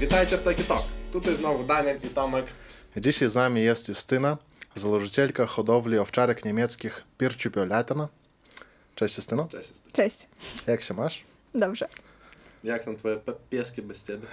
[0.00, 0.82] Witajcie w Taki Talk.
[1.12, 2.46] Tutaj znowu Daniel i Tomek.
[2.96, 4.38] Dzisiaj z nami jest Justyna,
[4.74, 8.08] założycielka hodowli owczarek niemieckich Pirciupio-Latina.
[8.94, 9.48] Cześć Justyno.
[9.48, 9.70] Cześć.
[9.70, 9.92] Justyna.
[9.92, 10.28] Cześć.
[10.66, 11.24] Jak się masz?
[11.54, 11.88] Dobrze.
[12.64, 13.18] Jak tam twoje
[13.50, 14.26] pieski bez ciebie?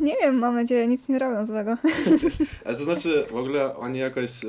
[0.00, 1.76] Nie wiem, mam nadzieję, nic nie robią złego.
[2.64, 4.44] A to znaczy w ogóle oni jakoś...
[4.44, 4.48] E,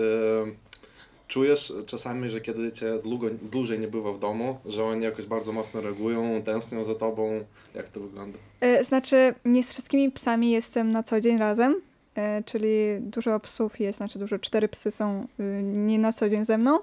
[1.32, 5.52] czujesz czasami, że kiedy cię długo, dłużej nie bywa w domu, że oni jakoś bardzo
[5.52, 7.44] mocno reagują, tęsknią za tobą?
[7.76, 8.38] Jak to wygląda?
[8.62, 11.76] E, Znaczy, nie z wszystkimi psami jestem na co dzień razem,
[12.16, 12.70] e, czyli
[13.00, 16.80] dużo psów jest, znaczy dużo, cztery psy są y, nie na co dzień ze mną,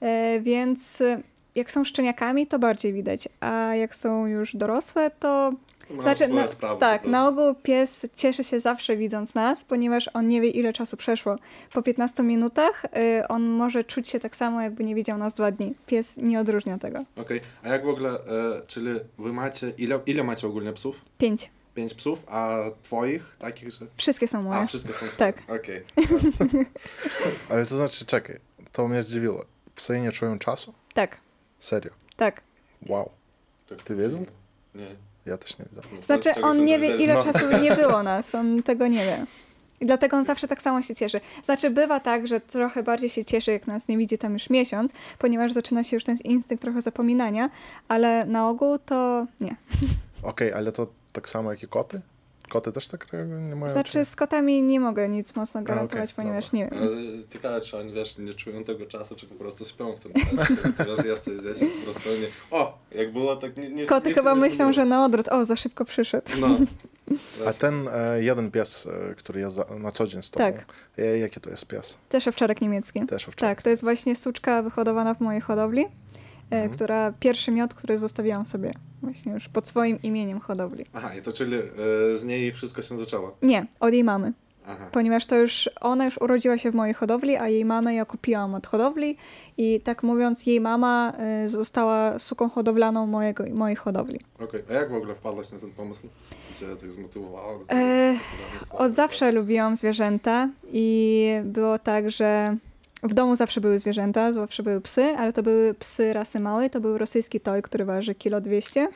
[0.00, 1.02] E, więc
[1.54, 5.52] jak są szczeniakami, to bardziej widać, a jak są już dorosłe, to
[5.98, 10.40] Znaczy, na, sprawy tak, na ogół pies cieszy się zawsze widząc nas, ponieważ on nie
[10.40, 11.36] wie, ile czasu przeszło.
[11.72, 15.50] Po 15 minutach y, on może czuć się tak samo, jakby nie widział nas dwa
[15.50, 15.74] dni.
[15.86, 17.04] Pies nie odróżnia tego.
[17.16, 21.00] Okej, a jak w ogóle, e, czyli wy macie, ile, ile macie ogólnie psów?
[21.18, 21.50] Pięć.
[21.74, 23.86] Pięć psów, a twoich takich, że...
[23.96, 24.60] Wszystkie są moje.
[24.60, 25.42] A, wszystkie są Tak.
[25.48, 25.82] Okej.
[27.50, 28.38] Ale to znaczy, czekaj,
[28.72, 29.44] to mnie zdziwiło.
[29.74, 30.74] Psy nie czują czasu?
[30.94, 31.20] Tak,
[31.58, 31.92] Serio?
[32.16, 32.42] tak.
[32.86, 33.10] Wow.
[33.68, 33.82] Tak.
[33.82, 34.20] Ty wiedział?
[34.74, 35.07] Nie.
[35.28, 35.96] Ja też nie wiedziałem.
[35.96, 37.24] No, Znaczy, on nie wie, ile No.
[37.24, 38.34] czasu nie było nas.
[38.34, 39.24] On tego nie wie.
[39.80, 41.20] I dlatego on zawsze tak samo się cieszy.
[41.42, 44.92] Znaczy, bywa tak, że trochę bardziej się cieszy, jak nas nie widzi tam już miesiąc,
[45.18, 47.50] ponieważ zaczyna się już ten instynkt trochę zapominania,
[47.88, 49.56] ale na ogół to nie.
[50.22, 52.00] Okej, ale to tak samo jak i koty?
[52.48, 53.06] Koty też tak?
[53.48, 56.88] Nie mają Znaczy, z kotami nie mogę nic mocno gwarantować, okej, ponieważ nie wiem.
[57.32, 60.54] Ciekawe, czy oni wiesz, nie czują tego czasu, czy po prostu śpią w tym czasie.
[60.96, 62.26] Wiesz, jesteś gdzieś i po prostu nie.
[62.58, 63.70] O, jak było tak nie.
[63.70, 65.28] nie Koty nie- chyba nie myślą, że na odwrót.
[65.28, 66.28] O, za szybko przyszedł.
[66.40, 66.58] No.
[67.46, 70.64] A ten e, jeden pies, e, który jest za, na co dzień z tobą, Tak.
[70.98, 71.96] e, jaki to jest pies?
[72.08, 73.06] Też owczarek niemiecki.
[73.06, 73.56] Też owczarek.
[73.56, 75.86] Tak, to jest właśnie suczka wyhodowana w mojej hodowli,
[76.50, 76.70] Mhm.
[76.70, 78.72] która pierwszy miod, który zostawiłam sobie
[79.02, 80.84] właśnie już pod swoim imieniem hodowli.
[80.92, 81.62] Aha, i to czyli e,
[82.18, 83.36] z niej wszystko się zaczęło.
[83.42, 84.32] Nie, od jej mamy,
[84.66, 84.88] Aha.
[84.92, 88.54] ponieważ to już ona już urodziła się w mojej hodowli, a jej mamę ja kupiłam
[88.54, 89.16] od hodowli
[89.56, 94.20] i tak mówiąc, jej mama e, została suką hodowlaną mojego, mojej hodowli.
[94.40, 96.02] Okej, a jak w ogóle wpadłaś na ten pomysł?
[96.30, 97.64] Co cię tak zmotywowało?
[97.72, 98.14] E,
[98.70, 102.56] Od zawsze lubiłam zwierzęta i było tak, że
[103.02, 106.80] w domu zawsze były zwierzęta, zawsze były psy, ale to były psy rasy małej, to
[106.80, 108.88] był rosyjski toj, który waży kilo 200,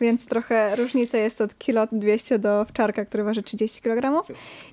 [0.00, 4.28] więc trochę różnica jest od kilo 200 do wczarka, który waży 30 kg.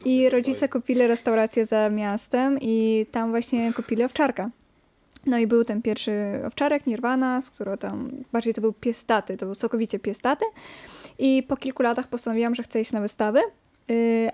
[0.05, 4.49] I rodzice kupili restaurację za miastem i tam właśnie kupili owczarka.
[5.25, 9.37] No i był ten pierwszy owczarek, Nirvana, z którego tam, bardziej to był pies taty,
[9.37, 10.45] to był całkowicie pies taty.
[11.19, 13.39] I po kilku latach postanowiłam, że chcę iść na wystawy,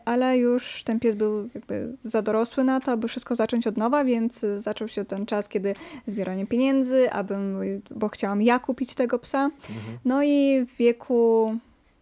[0.05, 4.05] ale już ten pies był jakby za dorosły na to, aby wszystko zacząć od nowa,
[4.05, 5.75] więc y, zaczął się ten czas, kiedy
[6.05, 7.59] zbieranie pieniędzy, abym,
[7.91, 9.49] bo chciałam ja kupić tego psa.
[10.05, 11.55] No i w wieku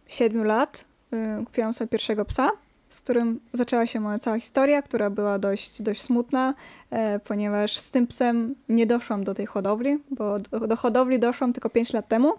[0.06, 2.50] 7 lat y, kupiłam sobie pierwszego psa,
[2.88, 6.54] z którym zaczęła się moja cała historia, która była dość, dość smutna,
[6.90, 11.52] e, ponieważ z tym psem nie doszłam do tej hodowli, bo do, do hodowli doszłam
[11.52, 12.32] tylko 5 lat temu,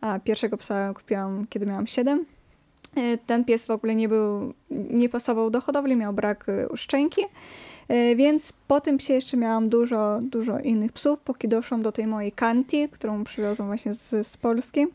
[0.00, 2.24] a pierwszego psa kupiłam, kiedy miałam 7.
[2.96, 7.22] E, Ten pies w ogóle nie był, nie pasował do hodowli, miał brak e, szczęki,
[7.88, 12.06] E, więc po tym psie jeszcze miałam dużo, dużo innych psów, póki doszłam do tej
[12.06, 14.86] mojej Kanti, którą przywiozłam właśnie z, z Polski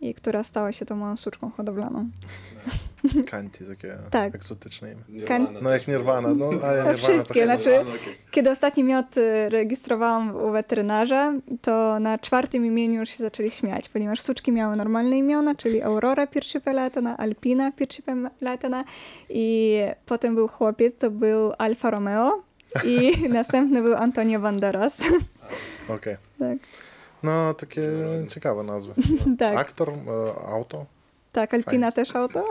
[0.00, 2.08] i która stała się tą moją suczką hodowlaną.
[3.30, 4.34] Kanti, takie Tak.
[4.34, 5.02] egzotyczne imię.
[5.08, 8.14] Nirvana No jak Nirvana, no ale No Nirvana wszystkie, to znaczy- Nirvana, okej.
[8.30, 13.88] Kiedy ostatni miod y, rejestrowałam u weterynarza, to na czwartym imieniu już się zaczęli śmiać,
[13.88, 18.84] ponieważ suczki miały normalne imiona, czyli Aurora Piercipeletana, Alpina Piercipeletana
[19.28, 22.42] i potem był chłopiec, to był Alfa Romeo
[22.84, 24.98] i następny był Antonio Banderas.
[25.88, 26.16] Okej.
[26.38, 26.58] tak,
[27.26, 27.82] No, takie
[28.34, 28.94] ciekawe nazwy.
[29.38, 29.94] tak, Aktor, e,
[30.48, 30.86] auto.
[31.32, 31.92] tak, Alpina fajnie.
[32.06, 32.48] też auto.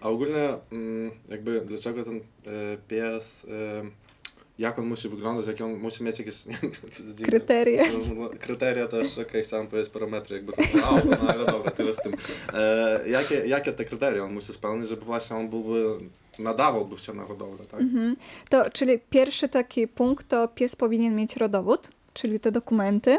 [0.00, 2.20] A ogólnie mm, jakby dlaczego ten e,
[2.88, 3.84] pies, e,
[4.58, 6.34] jak on musi wyglądać, jakie on musi mieć jakieś
[7.16, 7.82] dziwne- Kryteria.
[8.16, 11.94] No, Kryteria też, okej, chciałem powiedzieć parametry, jakby to było auto, no ale dobra, tyle
[11.94, 12.12] z tym.
[12.54, 15.84] E, jakie, jakie te kryteria on musi spełnić, żeby właśnie on byłby,
[16.38, 17.80] nadawałby się na hodowlę, tak?
[17.80, 18.16] Mhm.
[18.50, 23.18] To, czyli pierwszy taki punkt to pies powinien mieć rodowód, czyli te dokumenty.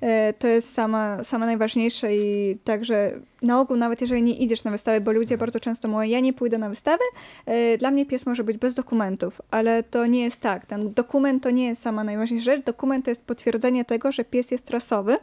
[0.00, 3.12] E, To jest sama, sama najważniejsze i także
[3.42, 6.32] na ogół nawet jeżeli nie idziesz na wystawę, bo ludzie bardzo często mówią, ja nie
[6.32, 7.04] pójdę na wystawę,
[7.46, 10.66] e, dla mnie pies może być bez dokumentów, ale to nie jest tak.
[10.66, 12.64] Ten dokument to nie jest sama najważniejsza rzecz.
[12.64, 15.16] Dokument to jest potwierdzenie tego, że pies jest rasowy,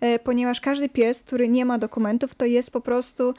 [0.00, 3.34] e, ponieważ każdy pies, który nie ma dokumentów, to jest po prostu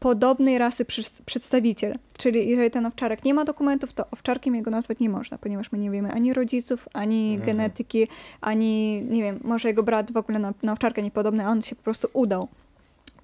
[0.00, 0.84] podobnej rasy
[1.26, 1.98] przedstawiciel.
[2.18, 5.78] Czyli jeżeli ten owczarek nie ma dokumentów, to owczarkiem jego nazwać nie można, ponieważ my
[5.78, 7.46] nie wiemy ani rodziców, ani Mhm.
[7.46, 8.08] genetyki,
[8.40, 11.76] ani, nie wiem, może jego brat w ogóle na, na owczarkę niepodobny, a on się
[11.76, 12.48] po prostu udał.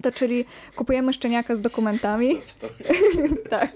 [0.03, 0.45] To czyli
[0.75, 2.35] kupujemy szczeniaka z dokumentami.
[3.49, 3.71] Tak.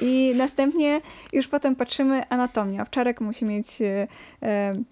[0.00, 1.00] I następnie
[1.32, 2.82] już potem patrzymy anatomię.
[2.82, 4.06] Owczarek musi mieć e,
[4.42, 4.82] e,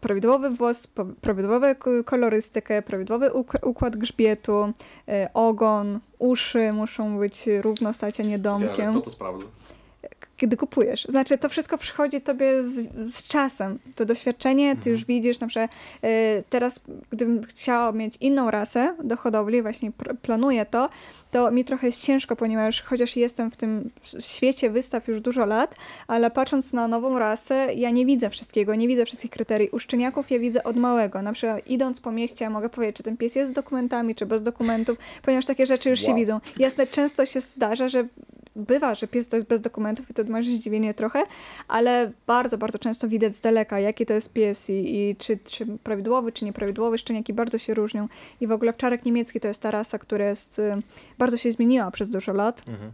[0.00, 0.86] prawidłowy włos,
[1.20, 1.66] prawidłową
[2.04, 4.72] kolorystykę, prawidłowy uk- układ grzbietu,
[5.08, 8.92] e, ogon, uszy muszą być równo stać, a nie domkiem.
[8.92, 9.46] kto to sprawdza?
[10.36, 11.04] Kiedy kupujesz.
[11.04, 13.78] Znaczy, to wszystko przychodzi tobie z, z czasem.
[13.94, 15.70] To doświadczenie, ty już widzisz, na przykład
[16.02, 16.80] e, teraz,
[17.10, 19.92] gdybym chciała mieć inną rasę do hodowli, właśnie
[20.22, 20.88] planuję to,
[21.30, 23.90] to mi trochę jest ciężko, ponieważ chociaż jestem w tym
[24.20, 25.74] świecie wystaw już dużo lat,
[26.06, 29.68] ale patrząc na nową rasę, ja nie widzę wszystkiego, nie widzę wszystkich kryterii.
[29.70, 31.22] U szczeniaków ja widzę od małego.
[31.22, 34.42] Na przykład idąc po mieście, mogę powiedzieć, czy ten pies jest z dokumentami, czy bez
[34.42, 36.16] dokumentów, ponieważ takie rzeczy już się Wow.
[36.16, 36.40] widzą.
[36.58, 38.06] Jasne, często się zdarza, że
[38.56, 41.22] bywa, że pies to jest bez dokumentów i to masz zdziwienie trochę,
[41.68, 45.66] ale bardzo, bardzo często widać z daleka, jaki to jest pies i, i czy, czy
[45.66, 46.98] prawidłowy, czy nieprawidłowy.
[46.98, 48.08] Szczeniaki bardzo się różnią
[48.40, 50.76] i w ogóle wczarek niemiecki to jest ta rasa, która jest, y,
[51.18, 52.92] bardzo się zmieniła przez dużo lat Mhm.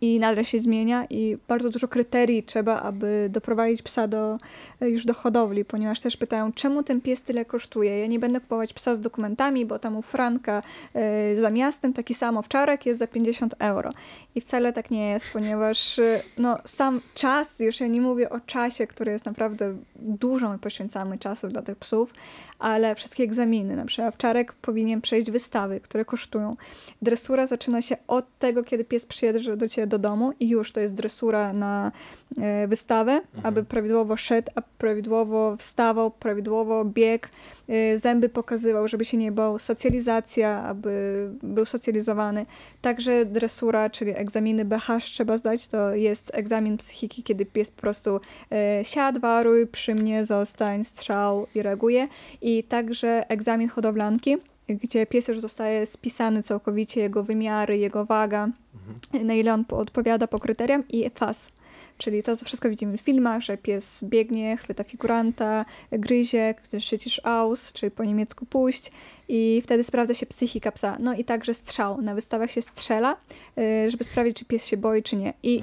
[0.00, 4.38] I nadal się zmienia i bardzo dużo kryterii trzeba, aby doprowadzić psa do,
[4.80, 7.98] już do hodowli, ponieważ też pytają, czemu ten pies tyle kosztuje.
[7.98, 10.62] Ja nie będę kupować psa z dokumentami, bo tam u Franka
[10.94, 13.90] e, za miastem taki sam owczarek jest za 50 euro.
[14.34, 18.40] I wcale tak nie jest, ponieważ e, no, sam czas, już ja nie mówię o
[18.40, 22.14] czasie, który jest naprawdę dużo my poświęcamy czasu dla tych psów,
[22.58, 26.56] ale wszystkie egzaminy, na przykład owczarek powinien przejść wystawy, które kosztują.
[27.02, 30.80] Dresura zaczyna się od tego, kiedy pies przyjeżdża do ciebie do domu i już to
[30.80, 31.92] jest dresura na
[32.38, 37.26] e, wystawę, aby prawidłowo szedł, a prawidłowo wstawał, prawidłowo biegł,
[37.68, 42.46] e, zęby pokazywał, żeby się nie bał, socjalizacja, aby był socjalizowany.
[42.80, 48.20] Także dresura, czyli egzaminy BH trzeba zdać, to jest egzamin psychiki, kiedy pies po prostu
[48.52, 52.08] e, siadł, waruj, przy mnie, zostań, strzał i reaguje.
[52.40, 54.36] I także egzamin hodowlanki,
[54.68, 58.48] gdzie pies już zostaje spisany całkowicie, jego wymiary, jego waga,
[59.24, 61.50] na ile on po- odpowiada po kryterium i FAS.
[61.98, 67.72] Czyli to, co wszystko widzimy w filmach, że pies biegnie, chwyta figuranta, gryzie, krzyczysz aus,
[67.72, 68.92] czyli po niemiecku puść
[69.28, 70.96] i wtedy sprawdza się psychika psa.
[71.00, 72.02] No i także strzał.
[72.02, 73.16] Na wystawach się strzela,
[73.58, 75.32] y, żeby sprawdzić, czy pies się boi, czy nie.
[75.42, 75.62] I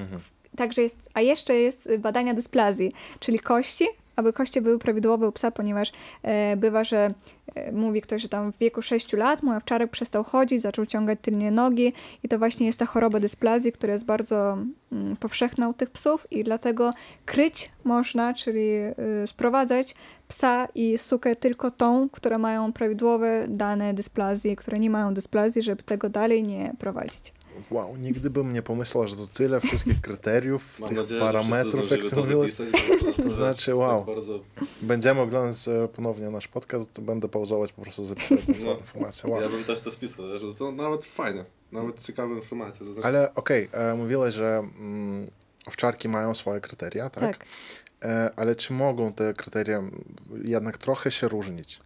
[0.58, 3.86] także jest, a jeszcze jest badania dysplazji, czyli kości,
[4.16, 5.92] aby kości były prawidłowe u psa, ponieważ
[6.24, 7.14] e, bywa, że
[7.56, 11.20] e, mówi ktoś, że tam w wieku 6 lat mój owczarek przestał chodzić, zaczął ciągać
[11.22, 14.58] tylnie nogi i to właśnie jest ta choroba dysplazji, która jest bardzo
[14.92, 16.94] mm, powszechna u tych psów i dlatego
[17.26, 18.70] kryć można, czyli
[19.24, 19.96] y, sprowadzać
[20.28, 25.84] psa i sukę tylko tą, które mają prawidłowe dane dysplazji, które nie mają dysplazji, żeby
[25.84, 27.34] tego dalej nie prowadzić.
[27.72, 32.02] Wow, nigdy bym nie pomyślał, że to tyle wszystkich kryteriów, Mam tych nadzieję, parametrów, jak
[32.02, 32.56] ty zdążyli mówiłeś.
[33.16, 34.06] to To znaczy, wow.
[34.06, 34.40] Tak bardzo...
[34.82, 38.80] Będziemy oglądać e, ponownie nasz podcast, to będę pauzować, po prostu zapisać tę całą No.
[38.80, 39.30] informację.
[39.30, 39.42] Wow.
[39.42, 42.86] Ja bym też to spisał, że to nawet fajne, nawet ciekawe informacje.
[42.86, 45.28] To znaczy, Ale okej, e, mówiłeś, że mm,
[45.68, 47.38] owczarki mają swoje kryteria, tak?
[47.38, 47.46] tak.
[48.04, 49.84] E, ale czy mogą te kryteria
[50.44, 51.80] jednak trochę się różnić?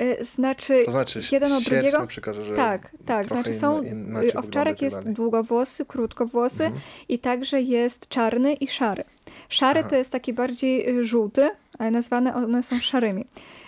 [0.00, 1.98] Y, Znaczy, To znaczy, jeden od drugiego?
[1.98, 3.26] na przykład, że Tak, tak.
[3.26, 3.82] Znaczy są.
[3.82, 5.14] inna- y, owczarek tak jest dalej.
[5.14, 6.82] długowłosy, krótkowłosy Mhm.
[7.08, 9.04] i także jest czarny i szary.
[9.48, 9.88] Szary Aha.
[9.90, 13.24] to jest taki bardziej y, żółty, ale nazwane one są szarymi.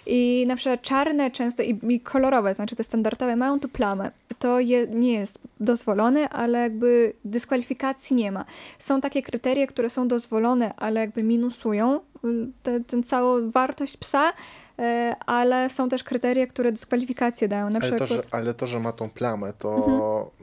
[0.06, 4.10] I na przykład czarne często i, i kolorowe, znaczy te standardowe, mają tu plamę.
[4.38, 8.44] To je, nie jest dozwolone, ale jakby dyskwalifikacji nie ma.
[8.78, 12.00] Są takie kryteria, które są dozwolone, ale jakby minusują
[12.62, 14.32] tę całą wartość psa,
[15.26, 17.70] ale są też kryteria, które dyskwalifikację dają.
[17.70, 20.00] Na Ale to, przykład że, ale to, że ma tą plamę, to Mhm.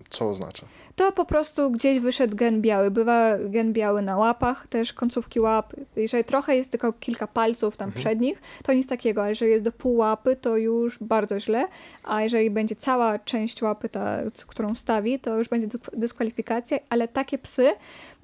[0.10, 0.66] co oznacza?
[0.96, 2.92] to po prostu gdzieś wyszedł gen biały.
[2.92, 5.74] Bywa gen biały na łapach, też końcówki łap.
[5.96, 9.72] Jeżeli trochę jest tylko kilka palców tam przednich, to nic takiego, ale jeżeli jest do
[9.72, 11.66] pół łapy, to już bardzo źle.
[12.04, 17.08] A jeżeli będzie cała część łapy, ta, którą stawi, to już będzie dysk- dyskwalifikacja, ale
[17.08, 17.68] takie psy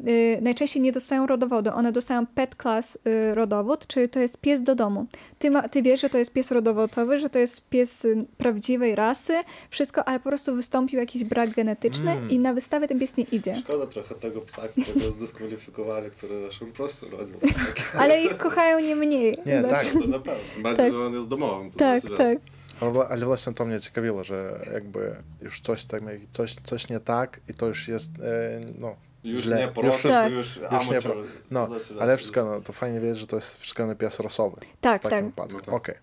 [0.08, 1.70] y, najczęściej nie dostają rodowodu.
[1.74, 5.06] One dostają pet class y, rodowód, czyli to jest pies do domu.
[5.40, 8.96] Ty, ma, ty wiesz, że to jest pies rodowodowy, że to jest pies y, prawdziwej
[8.96, 9.34] rasy,
[9.70, 12.30] wszystko, ale po prostu wystąpił jakiś brak genetyczny Mm.
[12.30, 13.62] i na wystawę ten pies nie idzie.
[13.64, 17.36] Szkoda trochę tego psa, którego zdyskwalifikowali, który po prostu rodził.
[18.00, 19.38] Ale ich kochają nie mniej.
[19.46, 20.04] Nie, Znaczy- tak.
[20.04, 20.44] To naprawdę.
[20.54, 20.94] Tym Bardziej, Tak.
[20.94, 21.72] że on jest domowym.
[21.72, 22.38] Tak, znaczy, tak.
[22.80, 27.00] Ale, wła- ale właśnie to mnie ciekawiło, że jakby już coś, tak, coś, coś nie
[27.00, 29.56] tak i to już jest e, no, Już źle.
[29.58, 30.32] nie już prosto, wszystko, Tak.
[30.32, 31.02] już, nie amateur.
[31.04, 31.68] pro- no,
[32.00, 34.58] ale wszystko, no, to fajnie wiedzieć, że to jest wszystko pies rasowy.
[34.82, 35.26] Tak, w takim tak.
[35.26, 35.54] wypadku.
[35.58, 35.74] No tak.
[35.74, 35.96] Okej.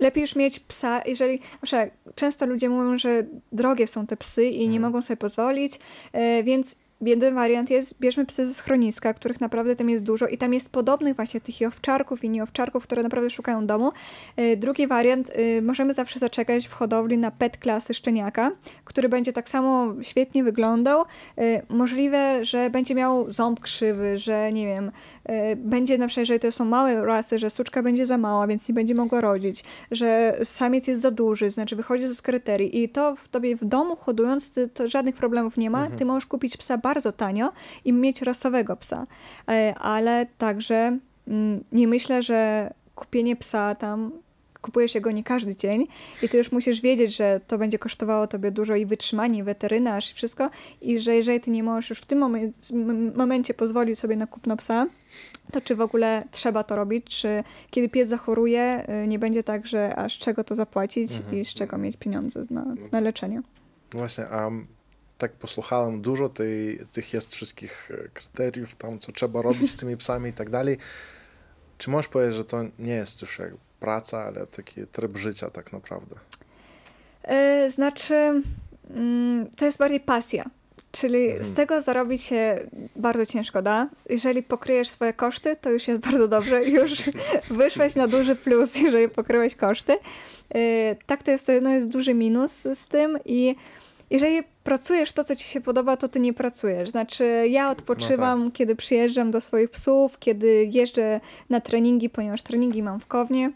[0.00, 1.40] Lepiej już mieć psa, jeżeli...
[1.60, 4.82] Proszę, często ludzie mówią, że drogie są te psy i nie Mhm.
[4.82, 5.78] mogą sobie pozwolić,
[6.12, 10.38] e, więc jeden wariant jest, bierzmy psy ze schroniska, których naprawdę tam jest dużo i
[10.38, 13.92] tam jest podobnych właśnie tych i owczarków i nieowczarków, które naprawdę szukają domu.
[14.38, 18.50] Y, drugi wariant, y, możemy zawsze zaczekać w hodowli na pet klasy szczeniaka,
[18.84, 21.04] który będzie tak samo świetnie wyglądał.
[21.38, 24.92] Y, możliwe, że będzie miał ząb krzywy, że nie wiem,
[25.56, 28.74] będzie na przykład, jeżeli to są małe rasy, że suczka będzie za mała, więc nie
[28.74, 33.28] będzie mogła rodzić, że samiec jest za duży, znaczy wychodzi ze skryterii i to w
[33.28, 35.78] tobie w domu hodując, to, to żadnych problemów nie ma.
[35.78, 35.98] Mhm.
[35.98, 37.52] Ty możesz kupić psa bardzo tanio
[37.84, 39.06] i mieć rasowego psa.
[39.48, 44.12] E, ale także mm, nie myślę, że kupienie psa tam
[44.62, 45.86] kupujesz jego nie każdy dzień
[46.22, 50.10] i ty już musisz wiedzieć, że to będzie kosztowało tobie dużo i wytrzymanie, i weterynarz
[50.12, 50.50] i wszystko
[50.80, 52.74] i że jeżeli ty nie możesz już w tym momencie,
[53.14, 54.86] momencie pozwolić sobie na kupno psa,
[55.52, 59.66] to czy w ogóle trzeba to robić, czy kiedy pies zachoruje, y, nie będzie tak,
[59.66, 61.38] że aż czego to zapłacić mhm.
[61.38, 63.42] i z czego mieć pieniądze na, na leczenie.
[63.92, 64.50] Właśnie, a
[65.18, 69.96] tak posłuchałem dużo tej, tych jest wszystkich e, kryteriów, tam co trzeba robić z tymi
[69.96, 70.78] psami i tak dalej.
[71.78, 75.72] Czy możesz powiedzieć, że to nie jest już jak praca, ale taki tryb życia tak
[75.72, 76.16] naprawdę?
[77.28, 78.42] Yy, znaczy,
[78.90, 80.44] yy, to jest bardziej pasja.
[80.92, 81.44] Czyli mhm.
[81.44, 82.58] z tego zarobić się
[82.96, 83.88] bardzo ciężko da.
[84.08, 86.64] Jeżeli pokryjesz swoje koszty, to już jest bardzo dobrze.
[86.64, 86.92] Już
[87.60, 89.92] wyszłeś na duży plus, jeżeli pokryłeś koszty.
[90.54, 90.60] Yy,
[91.06, 93.56] tak to jest, to no jest duży minus z tym i
[94.10, 96.90] jeżeli pracujesz to, co ci się podoba, to ty nie pracujesz.
[96.90, 98.54] Znaczy, ja odpoczywam, no tak.
[98.54, 101.20] kiedy przyjeżdżam do swoich psów, kiedy jeżdżę
[101.50, 103.52] na treningi, ponieważ treningi mam w Kownie.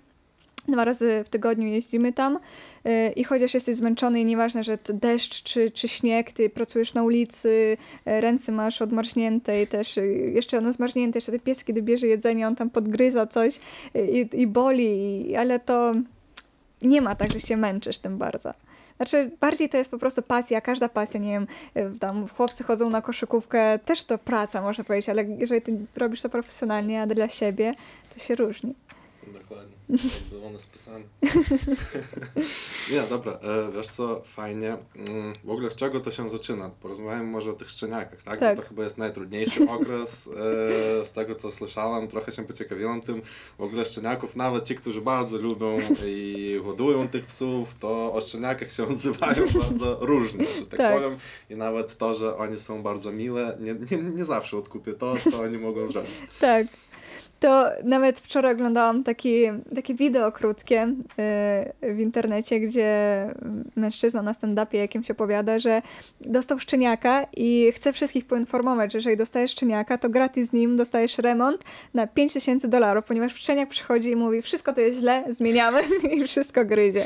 [0.68, 2.38] Dwa razy w tygodniu jeździmy tam
[2.86, 7.02] y, i chociaż jesteś zmęczony i nieważne, że deszcz czy, czy śnieg, ty pracujesz na
[7.02, 11.82] ulicy, y, ręce masz odmarznięte i też y, jeszcze one zmarznięte, jeszcze ten pies, kiedy
[11.82, 13.60] bierze jedzenie, on tam podgryza coś
[13.94, 15.94] i, i boli, ale to
[16.82, 18.54] nie ma tak, że się męczysz tym bardzo.
[18.96, 21.46] Znaczy, bardziej to jest po prostu pasja, każda pasja, nie wiem,
[21.98, 26.28] tam chłopcy chodzą na koszykówkę, też to praca, można powiedzieć, ale jeżeli ty robisz to
[26.28, 27.74] profesjonalnie, a dla siebie,
[28.14, 28.74] to się różni.
[29.26, 29.73] Dokładnie.
[29.94, 31.04] Jakby one spisane.
[32.92, 34.76] nie, dobra, e, wiesz co, fajnie.
[34.96, 36.70] Mm, w ogóle z czego to się zaczyna?
[36.80, 38.38] Porozmawiamy może o tych szczeniakach, tak?
[38.38, 38.56] tak.
[38.56, 40.28] Bo to chyba jest najtrudniejszy okres.
[41.02, 43.22] E, z tego co słyszałam, trochę się pociekawiłam tym.
[43.58, 48.72] W ogóle szczeniaków, nawet ci, którzy bardzo lubią i hodują tych psów, to o szczeniakach
[48.72, 51.18] się odzywają bardzo różnie, że tak, tak, powiem.
[51.50, 55.42] I nawet to, że oni są bardzo miłe, nie, nie, nie zawsze odkupię to, co
[55.42, 56.10] oni mogą zrobić.
[56.40, 56.66] Tak
[57.40, 60.94] to nawet wczoraj oglądałam taki, takie wideo krótkie
[61.82, 63.28] yy, w internecie, gdzie
[63.76, 65.82] mężczyzna na stand-upie jakimś opowiada, że
[66.20, 71.18] dostał szczeniaka i chce wszystkich poinformować, że jeżeli dostajesz szczeniaka, to gratis z nim dostajesz
[71.18, 71.64] remont
[71.94, 75.80] na 5000 dolarów, ponieważ szczeniak przychodzi i mówi, wszystko to jest źle, zmieniamy
[76.16, 77.04] i wszystko gryzie.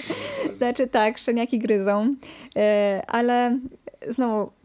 [0.56, 2.14] Znaczy tak, szczeniaki gryzą,
[2.54, 2.62] yy,
[3.06, 3.58] ale
[4.08, 4.57] znowu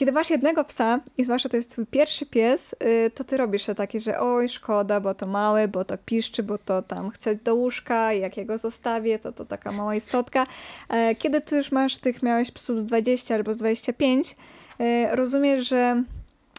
[0.00, 2.74] kiedy masz jednego psa i zwłaszcza to jest twój pierwszy pies,
[3.06, 6.42] y, to ty robisz to takie, że oj, szkoda, bo to małe, bo to piszczy,
[6.42, 10.46] bo to tam chce do łóżka, jak ja go zostawię, to to taka mała istotka.
[10.88, 14.36] E, kiedy tu już masz tych, miałeś psów z 20 albo z 25,
[14.78, 16.02] e, rozumiesz, że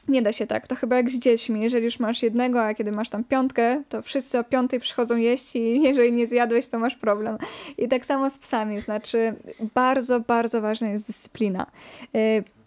[0.08, 0.68] nie da się tak.
[0.68, 1.62] To chyba jak z dziećmi.
[1.62, 5.56] Jeżeli już masz jednego, a kiedy masz tam piątkę, to wszyscy o piątej przychodzą jeść
[5.56, 7.38] i jeżeli nie zjadłeś, to masz problem.
[7.78, 8.82] I tak samo z psami.
[8.82, 9.36] Znaczy,
[9.74, 11.66] bardzo, bardzo ważna jest dyscyplina.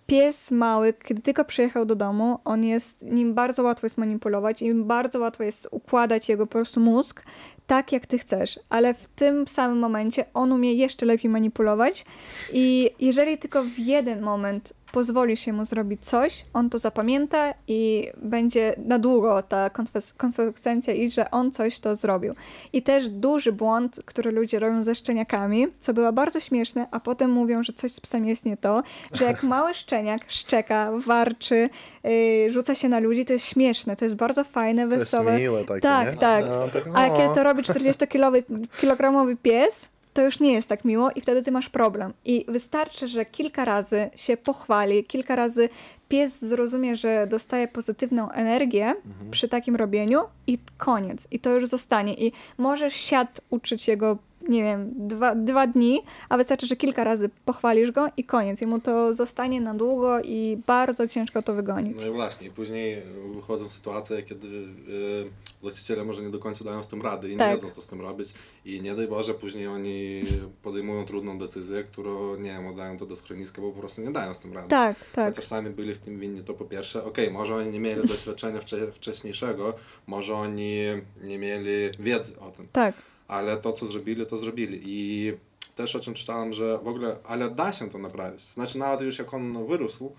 [0.07, 4.85] Pies mały, kiedy tylko przyjechał do domu, on jest, nim bardzo łatwo jest manipulować, im
[4.85, 7.25] bardzo łatwo jest układać jego po prostu mózg
[7.67, 12.05] tak, jak ty chcesz, ale w tym samym momencie on umie jeszcze lepiej manipulować
[12.53, 18.11] i jeżeli tylko w jeden moment pozwolisz się mu zrobić coś, on to zapamięta i
[18.23, 19.71] będzie na długo ta
[20.17, 22.35] konsekwencja i że on coś to zrobił.
[22.73, 27.31] I też duży błąd, który ludzie robią ze szczeniakami, co było bardzo śmieszne, a potem
[27.31, 28.83] mówią, że coś z psem jest nie to,
[29.13, 31.69] że jak mały szczeniak szczeka, warczy,
[32.05, 35.25] yy, rzuca się na ludzi, to jest śmieszne, to jest bardzo fajne, wesołe.
[35.25, 36.21] To jest miłe takie, tak, nie?
[36.21, 36.45] tak.
[36.47, 41.21] No, tak a kiedy to robi 40-kilogramowy pies, to już nie jest tak miło i
[41.21, 42.13] wtedy ty masz problem.
[42.25, 45.69] I wystarczy, że kilka razy się pochwali, kilka razy
[46.09, 49.31] pies zrozumie, że dostaje pozytywną energię mhm.
[49.31, 51.29] przy takim robieniu i koniec.
[51.31, 52.15] I to już zostanie.
[52.15, 54.19] I możesz siad uczyć jego
[54.49, 58.61] nie wiem, dwa, dwa dni, a wystarczy, że kilka razy pochwalisz go i koniec.
[58.61, 61.97] Jemu to zostanie na długo i bardzo ciężko to wygonić.
[62.01, 63.03] No i właśnie, później
[63.35, 65.31] wychodzą sytuacje, kiedy yy,
[65.63, 67.49] właściciele może nie do końca dają z tym rady i tak.
[67.49, 68.35] nie wiedzą, co z tym robić.
[68.65, 70.23] I nie daj Boże, później oni
[70.63, 74.35] podejmują trudną decyzję, którą, nie wiem, oddają to do schroniska, bo po prostu nie dają
[74.35, 74.69] z tym rady.
[74.69, 75.35] Tak, tak.
[75.35, 78.09] Chociaż sami byli w tym winni, to po pierwsze, okej, okay, może oni nie mieli
[78.09, 78.61] doświadczenia
[78.93, 79.75] wcześniejszego,
[80.07, 80.77] może oni
[81.23, 82.67] nie mieli wiedzy o tym.
[82.73, 82.95] Tak
[83.35, 84.81] ale to, co zrobili, to zrobili.
[84.85, 85.33] I
[85.77, 88.43] też o czym czytałem, że w ogóle, ale da się to naprawić.
[88.43, 90.13] Znaczy, nawet już jak on wyrósł,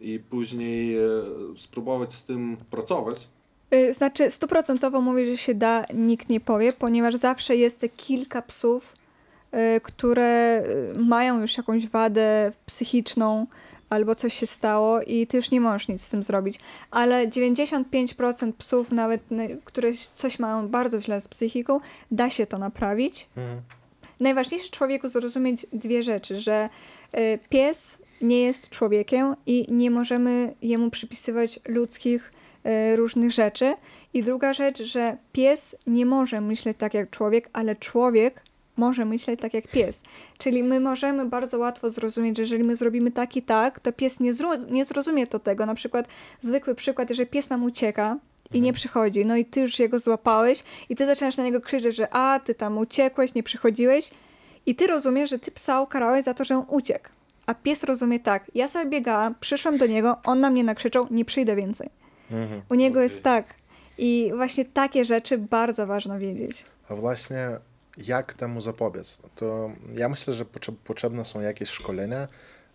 [0.00, 1.00] i później e,
[1.56, 3.28] spróbować z tym pracować.
[3.74, 8.42] Y, Znaczy, stuprocentowo mówię, że się da, nikt nie powie, ponieważ zawsze jest te kilka
[8.42, 8.96] psów,
[9.76, 10.64] y, które
[10.96, 13.46] mają już jakąś wadę psychiczną
[13.90, 16.60] albo coś się stało i ty już nie możesz nic z tym zrobić.
[16.90, 19.22] Ale 95% psów, nawet
[19.64, 21.80] które coś mają bardzo źle z psychiką,
[22.10, 23.28] da się to naprawić.
[23.36, 23.60] Mhm.
[24.20, 26.68] Najważniejsze człowieku zrozumieć dwie rzeczy, że
[27.18, 32.32] y, pies nie jest człowiekiem i nie możemy jemu przypisywać ludzkich
[32.92, 33.74] y, różnych rzeczy.
[34.14, 38.42] I druga rzecz, że pies nie może myśleć tak jak człowiek, ale człowiek
[38.80, 40.02] może myśleć tak jak pies.
[40.38, 44.20] Czyli my możemy bardzo łatwo zrozumieć, że jeżeli my zrobimy tak i tak, to pies
[44.20, 45.66] nie, zro- nie zrozumie to tego.
[45.66, 46.08] Na przykład
[46.40, 48.16] zwykły przykład, jeżeli pies nam ucieka,
[48.52, 49.24] i nie przychodzi.
[49.24, 52.54] No i ty już jego złapałeś i ty zaczynasz na niego krzyczeć, że a, ty
[52.54, 54.10] tam uciekłeś, nie przychodziłeś
[54.66, 57.08] i ty rozumiesz, że ty psa ukarałeś za to, że on uciekł.
[57.46, 61.24] A pies rozumie tak, ja sobie biegałam, przyszłam do niego, on na mnie nakrzyczał, nie
[61.24, 61.90] przyjdę więcej.
[62.30, 62.62] Mhm.
[62.70, 63.02] U niego Okej.
[63.02, 63.54] jest tak.
[63.98, 66.64] I właśnie takie rzeczy bardzo ważno wiedzieć.
[66.88, 67.48] A właśnie
[67.98, 69.18] jak temu zapobiec?
[69.34, 72.28] To ja myślę, że potrze- potrzebne są jakieś szkolenia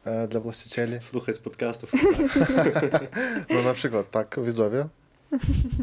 [0.05, 0.97] e, dla właścicieli.
[1.01, 1.91] Słuchać podcastów.
[3.49, 4.87] No na przykład, tak, widzowie,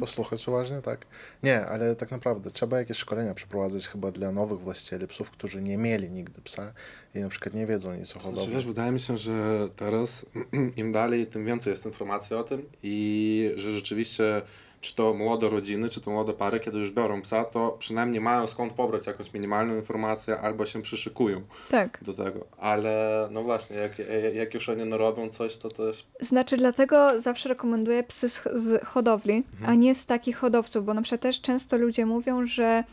[0.00, 1.06] posłuchać uważnie, tak.
[1.42, 5.78] Nie, ale tak naprawdę trzeba jakieś szkolenia przeprowadzać chyba dla nowych właścicieli psów, którzy nie
[5.78, 6.72] mieli nigdy psa
[7.14, 8.54] i na przykład nie wiedzą nic o Znaczy, hodowli.
[8.54, 10.26] wiesz, wydaje mi się, że teraz
[10.76, 14.42] im dalej, tym więcej jest informacji o tym i że rzeczywiście
[14.82, 18.46] czy to młode rodziny, czy to młode pary, kiedy już biorą psa, to przynajmniej mają
[18.46, 21.98] skąd pobrać jakąś minimalną informację albo się przyszykują Tak.
[22.04, 22.44] do tego.
[22.58, 23.92] Ale no właśnie, jak,
[24.34, 29.44] jak już oni narobią coś, to też Znaczy, dlatego zawsze rekomenduję psy z, z hodowli,
[29.66, 32.84] a nie z takich hodowców, bo na przykład też często ludzie mówią, że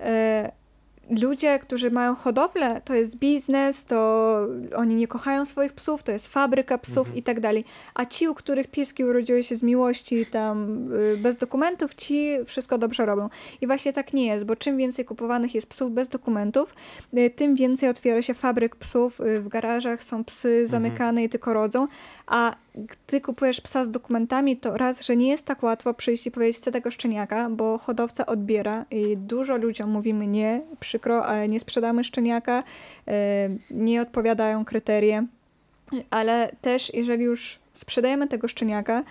[0.00, 0.52] e,
[1.22, 4.40] ludzie, którzy mają hodowlę, to jest biznes, to
[4.76, 7.64] oni nie kochają swoich psów, to jest fabryka psów i tak dalej.
[7.94, 12.78] A ci, u których pieski urodziły się z miłości, tam y, bez dokumentów, ci wszystko
[12.78, 13.28] dobrze robią.
[13.60, 16.74] I właśnie tak nie jest, bo czym więcej kupowanych jest psów bez dokumentów,
[17.18, 21.52] y, tym więcej otwiera się fabryk psów, y, w garażach są psy zamykane i tylko
[21.52, 21.88] rodzą,
[22.26, 26.30] a gdy kupujesz psa z dokumentami, to raz, że nie jest tak łatwo przyjść i
[26.30, 31.60] powiedzieć, chcę tego szczeniaka, bo hodowca odbiera i dużo ludziom mówimy nie, przykro, ale nie
[31.60, 32.62] sprzedamy szczeniaka,
[33.08, 33.12] y,
[33.70, 35.26] nie odpowiadają kryterie,
[36.10, 39.02] ale też jeżeli już sprzedajemy tego szczeniaka,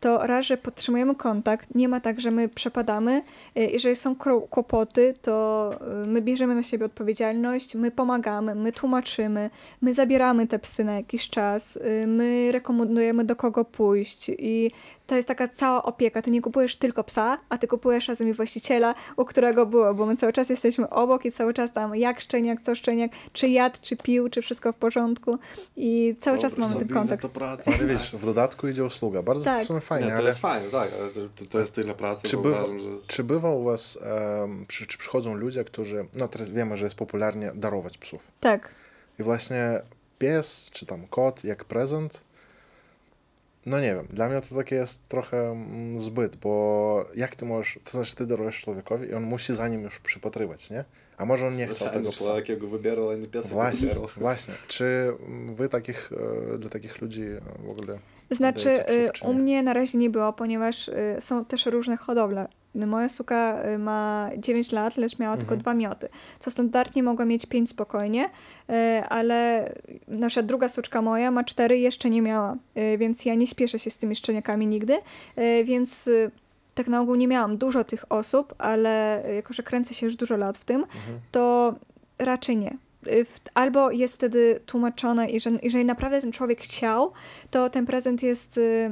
[0.00, 3.22] to raz, że podtrzymujemy kontakt, nie ma tak, że my przepadamy.
[3.58, 4.16] Y, Jeżeli są
[4.50, 5.70] kłopoty, to
[6.04, 10.94] y, my bierzemy na siebie odpowiedzialność, my pomagamy, my tłumaczymy, my zabieramy te psy na
[10.94, 14.70] jakiś czas, y, my rekomendujemy do kogo pójść i
[15.06, 16.22] to jest taka cała opieka.
[16.22, 20.06] Ty nie kupujesz tylko psa, a ty kupujesz razem i właściciela, u którego było, bo
[20.06, 23.76] my cały czas jesteśmy obok i cały czas tam jak szczeniak, co szczeniak, czy jadł,
[23.82, 25.38] czy pił, czy wszystko w porządku
[25.76, 27.22] i cały czas mamy ten kontakt.
[27.22, 27.30] To.
[27.66, 29.22] Ale wiesz, w dodatku idzie usługa.
[29.22, 29.62] Bardzo Tak.
[29.64, 32.28] w sumie fajnie, nie, to ale jest fajne, tak, ale to, to, jest tyle pracy,
[32.28, 32.88] Czy bywa- uważam, że...
[33.06, 33.98] czy bywa u was,
[34.42, 38.30] em, przy, czy przychodzą ludzie, którzy, no teraz wiemy, że jest popularnie darować psów.
[38.40, 38.70] Tak.
[39.18, 39.80] I właśnie
[40.18, 42.24] pies, czy tam kot, jak prezent,
[43.66, 47.78] no nie wiem, dla mnie to takie jest trochę mm, zbyt, bo jak ty możesz,
[47.84, 50.84] to znaczy ty darujesz człowiekowi i on musi za nim już przypatrywać, nie?
[51.16, 52.52] A może on nie chciał Zwyczajny tego psa.
[52.52, 54.54] jego wybierał, a pies jego Właśnie, właśnie.
[54.68, 55.12] Czy
[55.46, 56.10] wy takich,
[56.54, 57.98] e, dla takich ludzi e, w ogóle...
[58.30, 59.38] Znaczy, y, u nie?
[59.38, 62.48] mnie na razie nie było, ponieważ y, są też różne hodowle.
[62.74, 65.60] Moja suka y, ma 9 lat, lecz miała tylko Mhm.
[65.60, 66.08] dwa mioty,
[66.38, 68.30] co standardnie mogła mieć 5 spokojnie,
[69.08, 69.70] ale
[70.08, 72.56] nasza druga suczka moja ma 4 i jeszcze nie miała,
[72.98, 74.98] więc ja nie śpieszę się z tymi szczeniakami nigdy,
[75.64, 76.10] więc
[76.74, 80.36] tak na ogół nie miałam dużo tych osób, ale jako, że kręcę się już dużo
[80.36, 81.20] lat w tym, Mhm.
[81.32, 81.74] to
[82.18, 82.76] raczej nie.
[83.08, 87.12] Y, Albo jest wtedy tłumaczone, i że jeżeli naprawdę ten człowiek chciał,
[87.50, 88.90] to ten prezent jest y,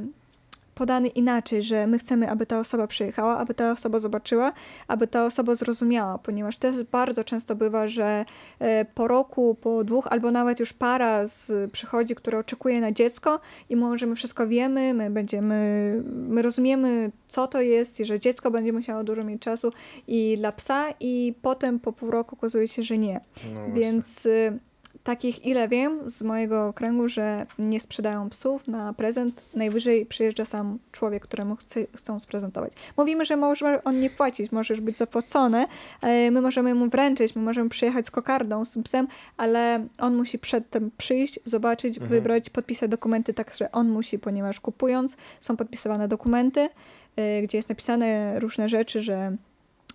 [0.74, 4.52] podany inaczej, że my chcemy, aby ta osoba przyjechała, aby ta osoba zobaczyła,
[4.88, 8.24] aby ta osoba zrozumiała, ponieważ też bardzo często bywa, że
[8.58, 13.40] e, po roku, po dwóch, albo nawet już para z, przychodzi, która oczekuje na dziecko
[13.68, 18.20] i mówi, że my wszystko wiemy, my będziemy, my rozumiemy, co to jest i że
[18.20, 19.72] dziecko będzie musiało dużo mieć czasu
[20.06, 23.20] i dla psa i potem po pół roku okazuje się, że nie.
[23.54, 23.74] No właśnie.
[23.74, 24.58] Więc y,
[25.04, 30.78] takich, ile wiem z mojego kręgu, że nie sprzedają psów na prezent, najwyżej przyjeżdża sam
[30.92, 32.72] człowiek, któremu chce, chcą sprezentować.
[32.96, 35.66] Mówimy, że może on nie płacić, może już być zapłacone,
[36.02, 40.38] e, my możemy mu wręczyć, my możemy przyjechać z kokardą, z psem, ale on musi
[40.38, 42.10] przedtem przyjść, zobaczyć, Mhm.
[42.10, 48.40] wybrać, podpisać dokumenty, także on musi, ponieważ kupując są podpisywane dokumenty, y, gdzie jest napisane
[48.40, 49.36] różne rzeczy, że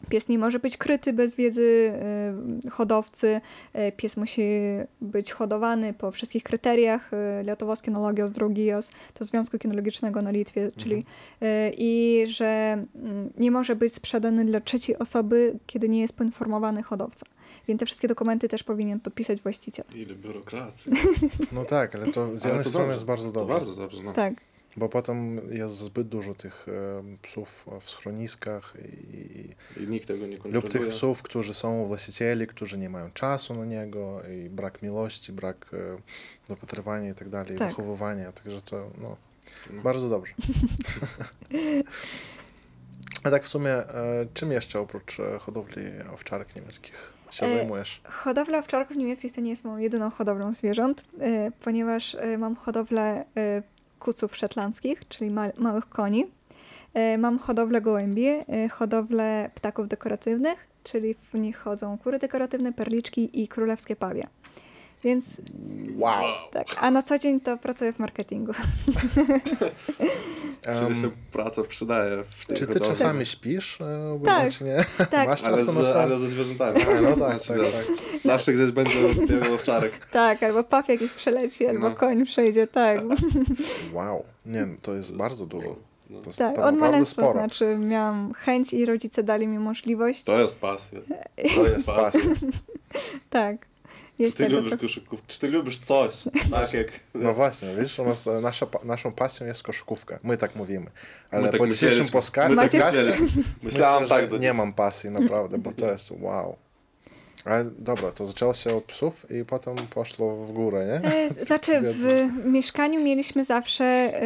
[0.09, 1.93] Pies nie może być kryty bez wiedzy
[2.67, 3.41] y, hodowcy.
[3.75, 4.41] Y, Pies musi
[5.01, 10.95] być hodowany po wszystkich kryteriach y, Lietuvos kinologijos draugijos, to Związku Kinologicznego na Litwie, czyli
[10.95, 11.45] y,
[11.77, 17.25] i że mm, nie może być sprzedany dla trzeciej osoby, kiedy nie jest poinformowany hodowca.
[17.67, 19.85] Więc te wszystkie dokumenty też powinien podpisać właściciel.
[19.95, 20.91] Ile biurokracji.
[21.51, 22.93] No tak, ale to z jednej to strony dobrze.
[22.93, 23.53] jest bardzo To dobrze.
[23.55, 24.13] bardzo dobrze, no.
[24.13, 24.33] Tak,
[24.77, 26.71] Bo potem jest zbyt dużo tych e,
[27.21, 28.73] psów w schroniskach
[29.13, 30.61] i, I nikt tego nie kontroluje.
[30.61, 35.33] lub tych psów, którzy są właścicieli, którzy nie mają czasu na niego i brak miłości,
[35.33, 35.77] brak e,
[36.47, 37.67] dopatrywania i tak dalej, Tak.
[37.69, 39.15] wychowywania, także to no,
[39.73, 39.81] No.
[39.81, 40.33] bardzo dobrze.
[43.23, 48.01] A tak w sumie, e, czym jeszcze oprócz hodowli owczarek niemieckich się E, zajmujesz?
[48.03, 51.05] Hodowla owczarków niemieckich to nie jest moją jedyną hodowlą zwierząt,
[51.59, 53.25] ponieważ mam hodowlę
[53.99, 56.25] kuców szetlandzkich, czyli ma małych koni.
[57.13, 63.41] Y, Mam hodowlę gołębi, y, hodowlę ptaków dekoratywnych, czyli w nich chodzą kury dekoratywne, perliczki
[63.43, 64.23] i królewskie pawie.
[65.03, 65.37] Więc
[65.97, 66.23] Wow!
[66.51, 68.51] tak, a na co dzień to pracuję w marketingu.
[70.79, 72.89] Czyli się praca przydaje w tej Czy ty hodowli.
[72.97, 74.61] czasami śpisz e, Tak.
[74.61, 74.77] nie?
[75.11, 76.81] Tak, Masz Ale, czasu na z, ale ze zwierzętami.
[76.81, 78.21] A, no tak, Znaczy, tak, tak.
[78.23, 78.95] Zawsze gdzieś będzie
[79.27, 80.07] wiele owczarek.
[80.11, 81.95] tak, albo paw jakiś przeleci, albo No.
[81.95, 82.99] koń przejdzie, tak.
[83.93, 85.75] Wow, nie, no to jest bardzo dużo.
[86.09, 86.19] No.
[86.21, 87.39] To Tak, to od maleństwa sporo.
[87.39, 90.23] znaczy miałam chęć i rodzice dali mi możliwość.
[90.23, 90.99] To jest pasja.
[91.55, 92.21] To jest pasja.
[93.29, 93.68] Tak.
[94.19, 94.81] Czy Jest ty tego lubisz trochę.
[94.87, 95.27] koszykówkę?
[95.27, 96.13] Czy ty lubisz coś?
[96.51, 96.87] Tak jak...
[97.13, 100.19] No właśnie, widzisz, u nas nasza, naszą pasją jest koszykówka.
[100.23, 100.85] My tak mówimy.
[101.31, 102.05] Ale tak po dzisiejszym
[102.49, 103.43] My tak podcaście myśleliśmy.
[103.63, 106.57] Myślałem tak że do nie mam pasji naprawdę, bo to jest wow.
[107.45, 111.11] Ale dobra, to zaczęło się od psów i potem poszło w górę, nie?
[111.11, 114.19] E, Znaczy, w mieszkaniu mieliśmy zawsze, e,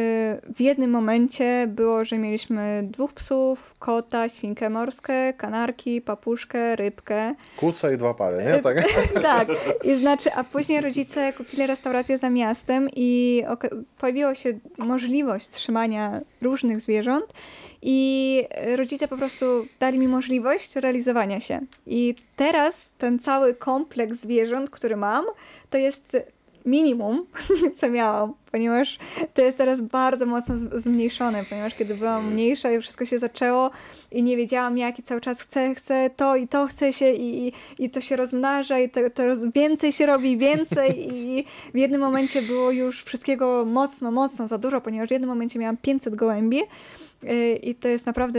[0.54, 7.34] w jednym momencie było, że mieliśmy dwóch psów, kota, świnkę morskę, kanarki, papuszkę, rybkę.
[7.56, 8.58] Kuca i dwa pawie, nie?
[8.58, 8.74] Tak?
[9.22, 9.48] Tak,
[9.84, 13.42] i znaczy, a później rodzice kupili restaurację za miastem i
[13.98, 17.24] pojawiła się możliwość trzymania różnych zwierząt
[17.86, 18.42] i
[18.76, 21.60] rodzice po prostu dali mi możliwość realizowania się.
[21.86, 25.24] I teraz ten cały kompleks zwierząt, który mam,
[25.70, 26.16] to jest
[26.64, 27.26] minimum,
[27.78, 28.98] co miałam, ponieważ
[29.34, 33.70] to jest teraz bardzo mocno zmniejszone, ponieważ kiedy byłam mniejsza i wszystko się zaczęło
[34.10, 37.48] i nie wiedziałam jak i cały czas chcę, chcę to i to chce się i,
[37.48, 39.22] i, i to się rozmnaża i to, to
[39.54, 44.80] więcej się robi, więcej i w jednym momencie było już wszystkiego mocno, mocno za dużo,
[44.80, 46.60] ponieważ w jednym momencie miałam 500 gołębi
[47.22, 48.38] yy, i to jest naprawdę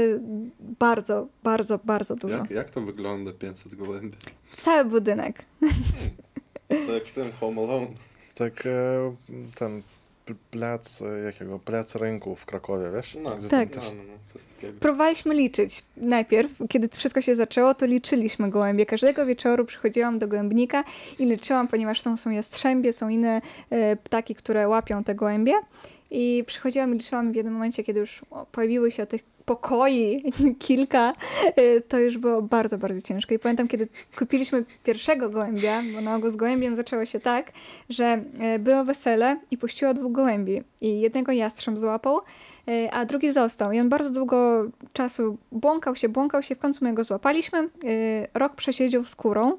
[0.60, 2.38] bardzo, bardzo, bardzo dużo.
[2.38, 4.16] Jak, jak to wygląda 500 gołębi?
[4.52, 5.46] Cały budynek.
[6.70, 7.88] To jak w tym Home Alone.
[8.36, 8.69] Tak e,
[9.56, 9.82] ten
[10.26, 11.60] pl- plac, e, jakiego?
[11.60, 13.17] Plac rynku w Krakowie, wiesz?
[13.24, 13.76] No, Gdzie tak.
[13.76, 14.74] No, też no, no, to jest takiego.
[14.80, 15.84] Próbowaliśmy liczyć.
[15.98, 18.86] Najpierw, kiedy wszystko się zaczęło, to liczyliśmy gołębie.
[18.86, 20.84] Każdego wieczoru przychodziłam do gołębnika
[21.19, 25.54] i liczyłam, ponieważ są, są jastrzębie, są inne e, ptaki, które łapią te gołębie.
[26.12, 28.21] I przychodziłam i liczyłam w jednym momencie, kiedy już
[28.52, 30.24] pojawiły się tych pokoi
[30.66, 31.14] kilka,
[31.56, 33.34] e, to już było bardzo, bardzo ciężko.
[33.34, 37.52] I pamiętam, kiedy kupiliśmy pierwszego gołębia, bo na ogół z gołębiem zaczęło się tak,
[37.90, 40.62] że e, było wesele i puściło dwóch gołębi.
[40.82, 42.22] I jednego jastrząb złapał,
[42.68, 43.72] e, a drugi został.
[43.72, 47.70] I on bardzo długo czasu błąkał się, błąkał się, w końcu my go złapaliśmy.
[48.34, 49.58] Rok przesiedział skórą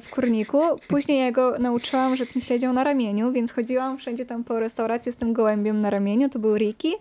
[0.00, 0.62] w kurniku.
[0.88, 5.12] Później ja go nauczyłam, żeby mi siedział na ramieniu, więc chodziłam wszędzie tam po restauracji
[5.12, 6.28] z tym gołębiem na ramieniu.
[6.28, 6.92] To był Riki.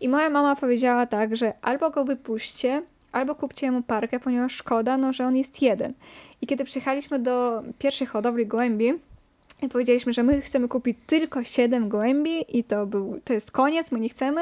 [0.00, 2.82] I moja mama powiedziała tak, że albo go wypuśćcie,
[3.12, 5.92] albo kupcie mu parkę, ponieważ szkoda, no, że on jest jeden.
[6.42, 8.94] I kiedy przyjechaliśmy do pierwszej hodowli gołębi,
[9.62, 13.92] i powiedzieliśmy, że my chcemy kupić tylko 7 gołębi i to, był, to jest koniec,
[13.92, 14.40] my nie chcemy.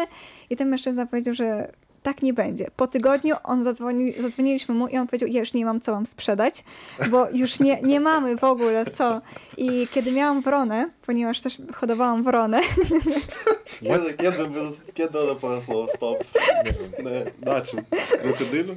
[0.51, 2.71] I ten mężczyzna powiedział, że tak nie będzie.
[2.77, 6.07] Po tygodniu on zadzwoni, zadzwoniliśmy mu i on powiedział, ja już nie mam co wam
[6.07, 6.65] sprzedać,
[7.11, 9.21] bo już nie, nie mamy w ogóle co.
[9.57, 12.61] I kiedy miałam wronę, ponieważ też hodowałam wronę,
[13.83, 14.37] Kiedy, kiedy,
[14.95, 15.61] kiedy ona
[15.95, 16.25] stop?
[16.65, 17.15] Nie wiem.
[17.45, 17.81] Na, na czym?
[18.23, 18.75] Krokodylu?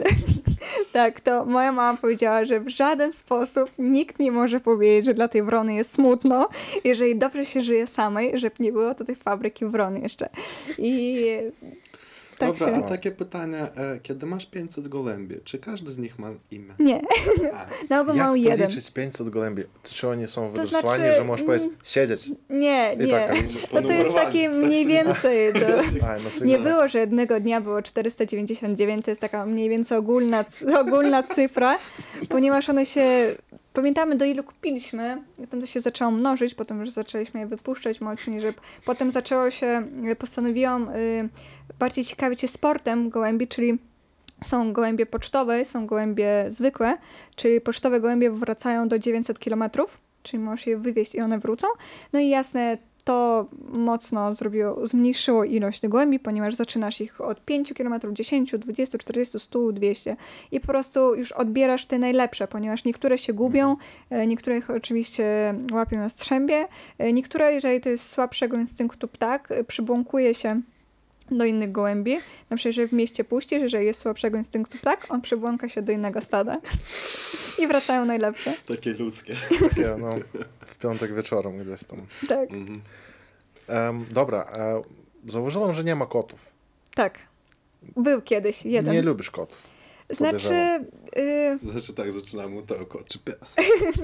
[0.94, 5.28] tak, to moja mama powiedziała, że w żaden sposób nikt nie może powiedzieć, że dla
[5.28, 6.50] tej wrony jest smutno,
[6.84, 10.30] jeżeli dobrze się żyje samej, żeby nie było tutaj fabryki wrony jeszcze.
[10.78, 11.26] I
[12.42, 12.86] tak Dobra, się...
[12.86, 16.74] a takie pytanie, e, kiedy masz 500 gołębi, czy każdy z nich ma imię?
[16.80, 17.02] Nie,
[17.54, 18.60] A, na ogół Jak mam jeden.
[18.60, 19.64] policzyć 500 gołębi?
[19.84, 22.30] Czy oni są To wydrusowani, znaczy, że możesz powiedzieć siedzieć?
[22.50, 23.12] Nie, I nie.
[23.12, 25.54] tak, a liczysz No to jest takie mniej więcej.
[25.54, 25.60] To...
[26.24, 26.64] No to Nie no.
[26.64, 30.46] było, że jednego dnia było 499, to jest taka mniej więcej ogólna,
[30.86, 31.78] ogólna cyfra,
[32.30, 33.36] ponieważ one się,
[33.74, 38.42] pamiętamy do ilu kupiliśmy, potem to się zaczęło mnożyć, potem już zaczęliśmy je wypuszczać mocniej,
[38.42, 38.54] że
[38.86, 39.88] potem zaczęło się,
[40.20, 41.30] postanowiłam y,
[41.80, 43.80] bardziej ciekawić się sportem gołębi, czyli
[44.44, 46.98] Są gołębie pocztowe, są gołębie zwykłe,
[47.36, 49.64] czyli pocztowe gołębie wracają do 900 km,
[50.24, 51.68] czyli możesz je wywieźć i one wrócą.
[52.14, 57.96] No i jasne, to mocno zrobiło, zmniejszyło ilość gołębi, ponieważ zaczynasz ich od 5 km,
[58.14, 60.16] 10, 20, 40, 100, 200
[60.52, 63.76] i po prostu już odbierasz te najlepsze, ponieważ niektóre się gubią,
[64.10, 69.52] e, niektóre ich oczywiście łapią na strzębie, e, niektóre, jeżeli to jest słabszego instynktu ptak,
[69.52, 70.62] e, przybłąkuje się
[71.32, 72.16] do innych gołębi.
[72.50, 75.92] Na przykład, jeżeli w mieście puścisz, jeżeli jest słabszego instynktu ptak, on przybłąka się do
[75.92, 76.58] innego stada.
[77.60, 78.54] I wracają najlepsze.
[78.68, 79.36] Takie ludzkie.
[79.70, 80.16] Takie, no,
[80.66, 82.00] w piątek wieczorem gdzieś tam.
[82.28, 82.82] Tak, Mhm.
[83.68, 84.82] Em, dobra, e,
[85.28, 86.52] zauważyłem, że nie ma kotów.
[86.96, 87.20] tak.
[87.98, 88.94] Był kiedyś jeden.
[88.94, 89.68] Nie lubisz kotów.
[90.10, 90.86] Znaczy,
[91.18, 93.56] y, Znaczy tak, zaczynamy od tego kot czy pies.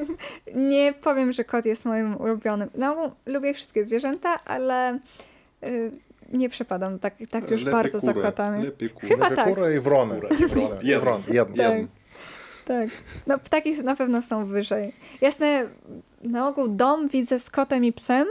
[0.56, 2.70] nie powiem, że kot jest moim ulubionym.
[2.76, 5.00] No, lubię wszystkie zwierzęta, ale
[5.64, 5.92] y,
[6.34, 8.64] nie przepadam tak, tak już Lepiej bardzo za kurę, kotami.
[8.66, 9.08] Lepiej kurę.
[9.10, 9.54] Chyba Lepiej tak.
[9.56, 11.02] kurę i Jedno.
[11.02, 11.56] wrony, jedno.
[11.64, 11.82] Tak.
[12.66, 12.90] Tak.
[13.28, 14.94] No ptaki na pewno są wyżej.
[15.22, 15.68] Jasne,
[16.24, 18.28] na ogół dom widzę z kotem i psem,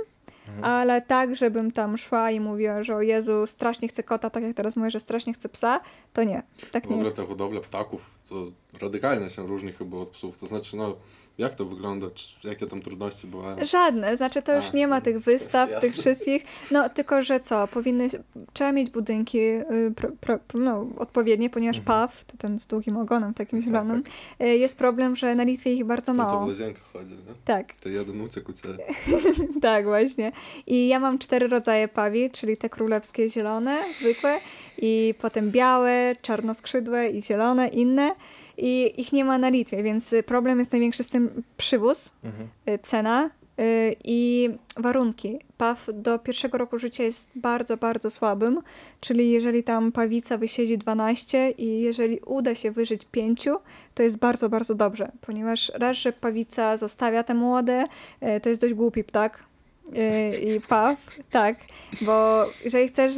[0.48, 0.64] Mhm.
[0.64, 4.56] ale tak, żebym tam szła i mówiła, że o Jezu, strasznie chcę kota, tak jak
[4.56, 5.80] teraz mówię, że strasznie chcę psa,
[6.12, 6.42] to nie.
[6.72, 7.16] Tak W nie ogóle jest.
[7.16, 8.34] ta hodowla ptaków to
[8.80, 10.38] radykalnie się różni chyba od psów.
[10.38, 10.96] To znaczy, no,
[11.38, 12.06] jak to wygląda?
[12.14, 13.44] Czy, jakie tam trudności były?
[13.64, 15.80] Żadne, znaczy to już A, nie ma tych wystaw, jasne.
[15.88, 16.44] tych wszystkich.
[16.70, 18.08] No tylko, że co, powinny,
[18.52, 19.64] trzeba mieć budynki y,
[19.96, 21.86] pro, pro, no, odpowiednie, ponieważ Mhm.
[22.08, 24.02] PAW, to ten z długim ogonem takim Tak, zielonym,
[24.42, 26.46] y, jest problem, że na Litwie ich bardzo Ten, co w mało.
[26.46, 27.34] łazienkę chodzi, nie?
[27.44, 28.78] Tak, To jeden uciekł u ciebie.
[29.62, 30.32] tak właśnie.
[30.66, 34.38] I ja mam cztery rodzaje pawi, czyli te królewskie zielone, zwykłe,
[34.78, 38.10] i potem białe, czarnoskrzydłe i zielone, inne.
[38.58, 42.48] I ich nie ma na Litwie, więc y, problem jest największy z tym przywóz, Mhm.
[42.68, 45.38] y, cena y, i warunki.
[45.58, 48.60] Paw do pierwszego roku życia jest bardzo, bardzo słabym,
[49.00, 53.48] czyli jeżeli tam pawica wysiedzi 12 i jeżeli uda się wyżyć 5,
[53.94, 57.84] to jest bardzo, bardzo dobrze, ponieważ raz, że pawica zostawia te młode,
[58.42, 59.44] to jest dość głupi ptak
[60.46, 61.56] i paw, tak,
[62.00, 63.12] bo jeżeli chcesz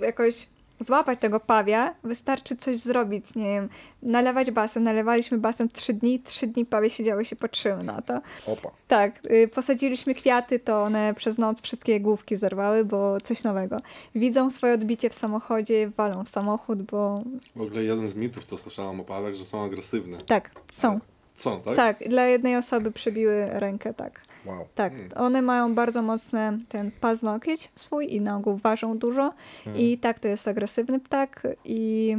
[0.00, 0.48] jakoś
[0.80, 3.68] złapać tego pawia, wystarczy coś zrobić, nie wiem,
[4.02, 4.82] nalewać basen.
[4.82, 8.20] Nalewaliśmy basen trzy dni, trzy dni pawie siedziały się patrzyły na to.
[8.46, 8.70] Opa.
[8.88, 13.76] Tak, y, posadziliśmy kwiaty, to one przez noc wszystkie główki zerwały, bo coś nowego.
[14.14, 17.22] Widzą swoje odbicie w samochodzie, walą w samochód, bo
[17.56, 20.18] W ogóle jeden z mitów, co słyszałam o pawach, że są agresywne.
[20.18, 21.00] tak, są.
[21.34, 21.76] Są, tak?
[21.76, 24.20] Tak, dla jednej osoby przebiły rękę, tak.
[24.46, 24.66] Wow.
[24.74, 25.08] Tak, Mm.
[25.16, 29.32] one mają bardzo mocny ten paznokieć swój i na ogół ważą dużo
[29.66, 29.76] Mhm.
[29.76, 32.16] i tak to jest agresywny ptak i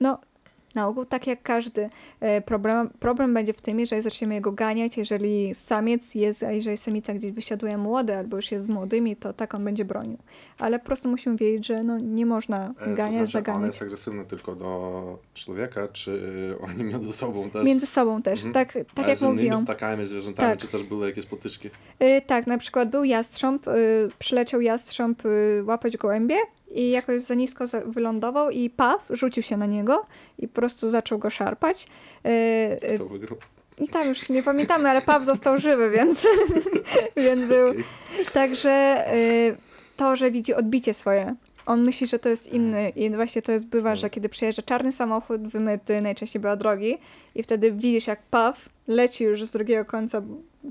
[0.00, 0.18] no
[0.74, 4.96] na ogół tak jak każdy e, problem, problem będzie w tym, jeżeli zaczniemy jego ganiać,
[4.96, 9.32] jeżeli samiec jest, a jeżeli samica gdzieś wysiaduje młode albo już jest z młodymi, to
[9.32, 10.18] tak on będzie bronił.
[10.58, 13.66] Ale po prostu musimy wiedzieć, że no, nie można E, to ganiać, znaczy, zaganiać.
[13.66, 16.20] jest agresywna tylko do człowieka, czy
[16.60, 17.64] oni między sobą też?
[17.64, 18.52] Między sobą też, Mhm.
[18.54, 19.64] tak, tak jak mówiłam.
[19.64, 20.58] ptakami, zwierzętami, Tak.
[20.58, 21.68] czy też były jakieś potyczki?
[22.02, 26.36] Y, tak, na przykład był jastrząb, y, przyleciał jastrząb y, łapać gołębie
[26.70, 30.06] i jakoś za nisko wylądował i paw rzucił się na niego
[30.38, 31.86] i po prostu zaczął go szarpać.
[32.26, 32.30] Y,
[32.92, 33.38] y, Kto wygrał?
[33.90, 36.28] tam już nie pamiętamy, ale paw został żywy, więc,
[37.16, 37.74] więc był.
[38.32, 39.56] Także y,
[39.96, 41.34] to, że widzi odbicie swoje.
[41.66, 44.92] On myśli, że to jest inny i właśnie to jest bywa, że kiedy przyjeżdża czarny
[44.92, 46.98] samochód wymyty, najczęściej była drogi
[47.34, 50.22] i wtedy widzisz jak paw leci już z drugiego końca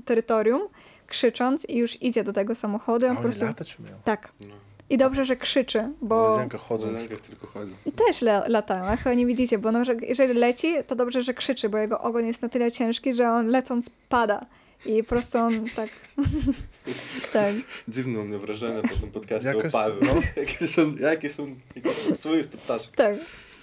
[0.04, 0.62] terytorium,
[1.06, 3.06] krzycząc i już idzie do tego samochodu.
[3.06, 3.44] On A po oni prostu...
[3.44, 3.96] latać umieją.
[4.04, 4.32] Tak.
[4.40, 4.69] No.
[4.90, 6.88] I dobrze, że krzyczy, bo W chodzą.
[7.28, 7.72] tylko chodzi.
[8.06, 11.34] też le- latają, a chyba nie widzicie, bo no, że jeżeli leci, to dobrze, że
[11.34, 14.46] krzyczy, bo jego ogon jest na tyle ciężki, że on lecąc pada.
[14.86, 15.88] I po prostu on tak.
[17.32, 17.54] tak.
[17.88, 19.94] Dziwne u mnie wrażenie po tym podcaście Jakoś- o pawie.
[20.02, 20.14] no.
[20.42, 22.96] jakie są, jakie są, jakie są swoiste ptaszki.
[22.96, 23.14] Tak.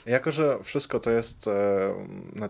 [0.06, 1.52] Jako, że wszystko to jest e,
[2.36, 2.50] na,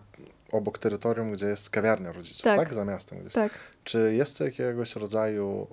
[0.52, 2.60] obok terytorium, gdzie jest kawiarnia rodziców, tak?
[2.60, 2.74] Tak.
[2.74, 3.34] Za miastem gdzieś.
[3.34, 3.52] Tak.
[3.84, 5.68] Czy jest to jakiegoś rodzaju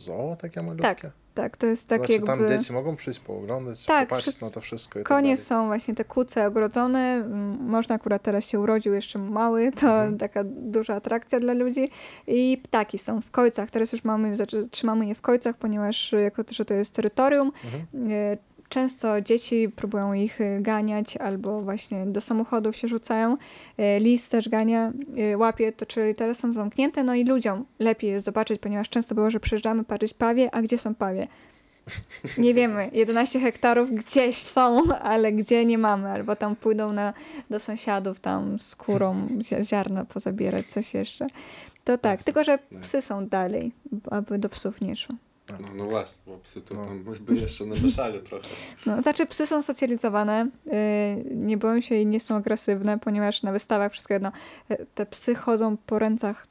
[0.00, 1.10] zoo takie malutkie?
[1.34, 2.26] Tak, to jest tak znaczy jakby...
[2.26, 5.66] tam dzieci mogą przyjść, pooglądać, Tak, popatrzeć wszyscy- na to wszystko i Konie tak są
[5.66, 6.98] właśnie te kuce ogrodzone.
[6.98, 10.18] mm, Można akurat teraz się urodził jeszcze mały, to Mhm.
[10.18, 11.88] taka duża atrakcja dla ludzi.
[12.26, 13.70] I ptaki są w kojcach.
[13.70, 17.52] Teraz już mamy, znaczy, trzymamy je w kojcach, ponieważ y, jako że to jest terytorium,
[17.64, 17.86] Mhm.
[18.68, 23.36] Często dzieci próbują ich y, ganiać albo właśnie do samochodów się rzucają.
[23.80, 24.92] Y, Lis też gania,
[25.32, 29.14] y, łapie, to czyli teraz są zamknięte, no i ludziom lepiej jest zobaczyć, ponieważ często
[29.14, 31.28] było, że przyjeżdżamy patrzeć pawie, a gdzie są pawie?
[32.38, 37.12] Nie wiemy, 11 hektarów gdzieś są, ale gdzie nie mamy, albo tam pójdą na,
[37.50, 41.26] do sąsiadów tam z kurą zi- ziarna pozabierać, coś jeszcze.
[41.84, 42.24] To tak, Jasne.
[42.24, 42.80] tylko że No.
[42.80, 43.72] psy są dalej,
[44.10, 45.14] aby do psów nie szło.
[45.60, 46.84] No, no właśnie, bo psy to No.
[46.84, 48.48] tam by jeszcze namieszali trochę.
[48.86, 50.70] No, znaczy psy są socjalizowane, y,
[51.34, 54.32] nie boją się i nie są agresywne, ponieważ na wystawach wszystko jedno,
[54.70, 56.46] y, te psy chodzą po rękach,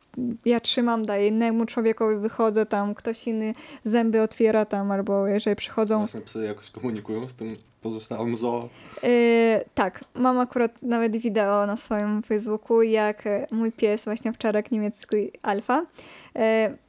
[0.45, 3.53] ja trzymam, daję innemu człowiekowi, wychodzę tam, ktoś inny
[3.83, 5.99] zęby otwiera tam, albo jeżeli przychodzą...
[5.99, 7.57] Właśnie psy jakoś komunikują z tym
[7.89, 8.69] pozostałym zoo.
[9.03, 14.63] Y, tak, mam akurat nawet wideo na swoim Facebooku, jak y, mój pies, właśnie wczoraj
[14.71, 15.83] niemiecki Alfa, y,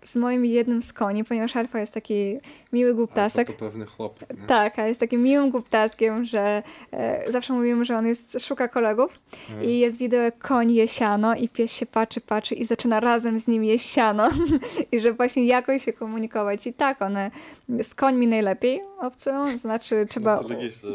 [0.02, 2.38] z moim jednym z koni, ponieważ Alfa jest taki
[2.72, 3.48] miły głuptasek.
[3.48, 4.38] Albo to pewny chłopak.
[4.40, 4.46] nie?
[4.46, 9.18] Tak, a jest takim miłym głuptaskiem, że e, zawsze mówimy, że on jest, szuka kolegów
[9.50, 9.64] Mhm.
[9.70, 13.38] i jest wideo, jak koń je siano i pies się patrzy, patrzy i zaczyna razem
[13.38, 14.28] z nim jeść siano
[14.92, 16.66] i że właśnie jakoś się komunikować.
[16.66, 17.30] I tak, one
[17.82, 20.40] z końmi najlepiej obcują, znaczy trzeba...
[20.42, 20.48] No,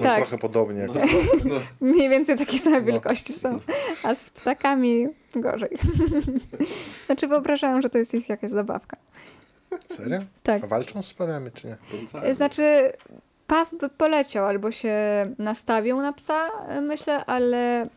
[0.03, 0.17] Tak.
[0.17, 0.87] trochę podobnie.
[0.87, 1.09] No, Jak...
[1.45, 2.85] no, Mniej więcej takie same No.
[2.85, 3.59] wielkości są,
[4.03, 5.69] a z ptakami gorzej.
[7.05, 8.97] znaczy wyobrażają, że to jest ich jakaś zabawka.
[9.87, 10.19] Serio?
[10.43, 10.63] Tak.
[10.63, 11.77] A walczą z pawami, czy nie?
[11.91, 12.35] potencjalnie.
[12.35, 12.91] Znaczy,
[13.47, 14.95] Paw by poleciał albo się
[15.37, 16.49] nastawił na psa,
[16.81, 17.87] myślę, ale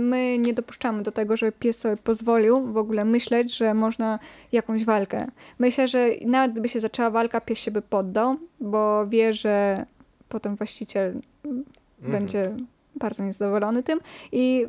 [0.00, 4.18] my nie dopuszczamy do tego, żeby pies sobie pozwolił w ogóle myśleć, że można
[4.52, 5.26] jakąś walkę.
[5.58, 9.86] Myślę, że nawet gdyby się zaczęła walka, pies się by poddał, bo wie, że
[10.28, 11.20] potem właściciel.
[11.98, 12.56] Będzie
[12.96, 14.00] bardzo niezadowolony tym
[14.32, 14.66] i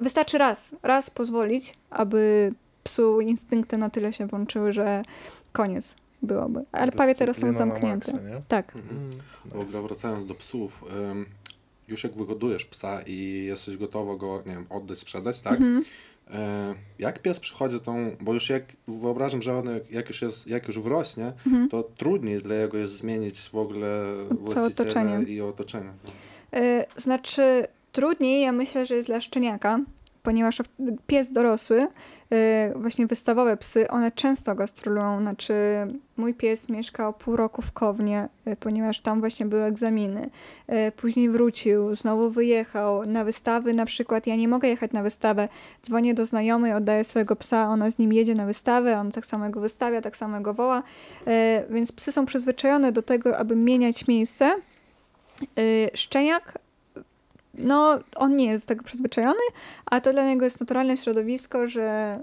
[0.00, 2.52] wystarczy raz, raz pozwolić, aby
[2.84, 5.02] psu instynkty na tyle się włączyły, że
[5.52, 6.64] koniec byłoby.
[6.72, 8.12] Ale pawie teraz są zamknięte.
[8.48, 8.76] Tak.
[8.76, 9.10] Mhm.
[9.44, 10.84] W ogóle wracając do psów,
[11.88, 15.52] już jak wyhodujesz psa i jesteś gotowa go, nie wiem, oddać, sprzedać, tak?
[15.52, 15.82] Mhm.
[16.30, 20.66] E, jak pies przychodzi tą, bo już jak wyobrażam, że on jak już, jest, jak
[20.66, 21.68] już wrośnie, Mhm.
[21.68, 25.22] to trudniej dla jego jest zmienić w ogóle właściciela otoczenie.
[25.34, 25.90] i otoczenie.
[26.56, 29.80] Y, Znaczy, trudniej, ja myślę, że jest dla szczeniaka,
[30.26, 30.62] ponieważ
[31.06, 31.88] pies dorosły,
[32.32, 35.20] y, właśnie wystawowe psy, one często gastrolują.
[35.20, 35.54] Znaczy,
[36.16, 40.30] mój pies mieszkał pół roku w Kownie, y, ponieważ tam właśnie były egzaminy.
[40.88, 43.74] Y, Później wrócił, znowu wyjechał na wystawy.
[43.74, 45.48] Na przykład, ja nie mogę jechać na wystawę.
[45.82, 49.50] Dzwonię do znajomej, oddaję swojego psa, ona z nim jedzie na wystawę, on tak samo
[49.50, 50.82] go wystawia, tak samo go woła.
[51.70, 54.54] Więc psy są przyzwyczajone do tego, aby mieniać miejsce.
[55.94, 56.58] Szczeniak,
[57.58, 59.40] no on nie jest do tego przyzwyczajony,
[59.86, 62.18] a to dla niego jest naturalne środowisko, że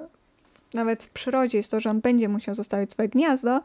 [0.74, 3.62] nawet w przyrodzie jest to, że on będzie musiał zostawić swoje gniazdo.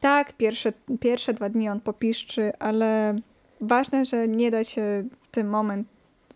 [0.00, 3.16] Tak, pierwsze, pierwsze dwa dni on popiszczy, ale
[3.60, 5.88] ważne, że nie da się w tym moment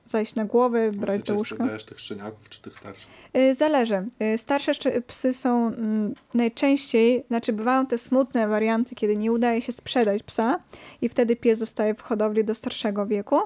[0.07, 1.67] zajść na głowę, brać do łóżka.
[1.67, 3.07] dajesz tych szczeniaków czy tych starszych?
[3.37, 4.05] Y, Zależy.
[4.35, 4.73] Y, Starsze
[5.07, 10.61] psy są mm, najczęściej, znaczy bywają te smutne warianty, kiedy nie udaje się sprzedać psa
[11.03, 13.39] i wtedy pies zostaje w hodowli do starszego wieku,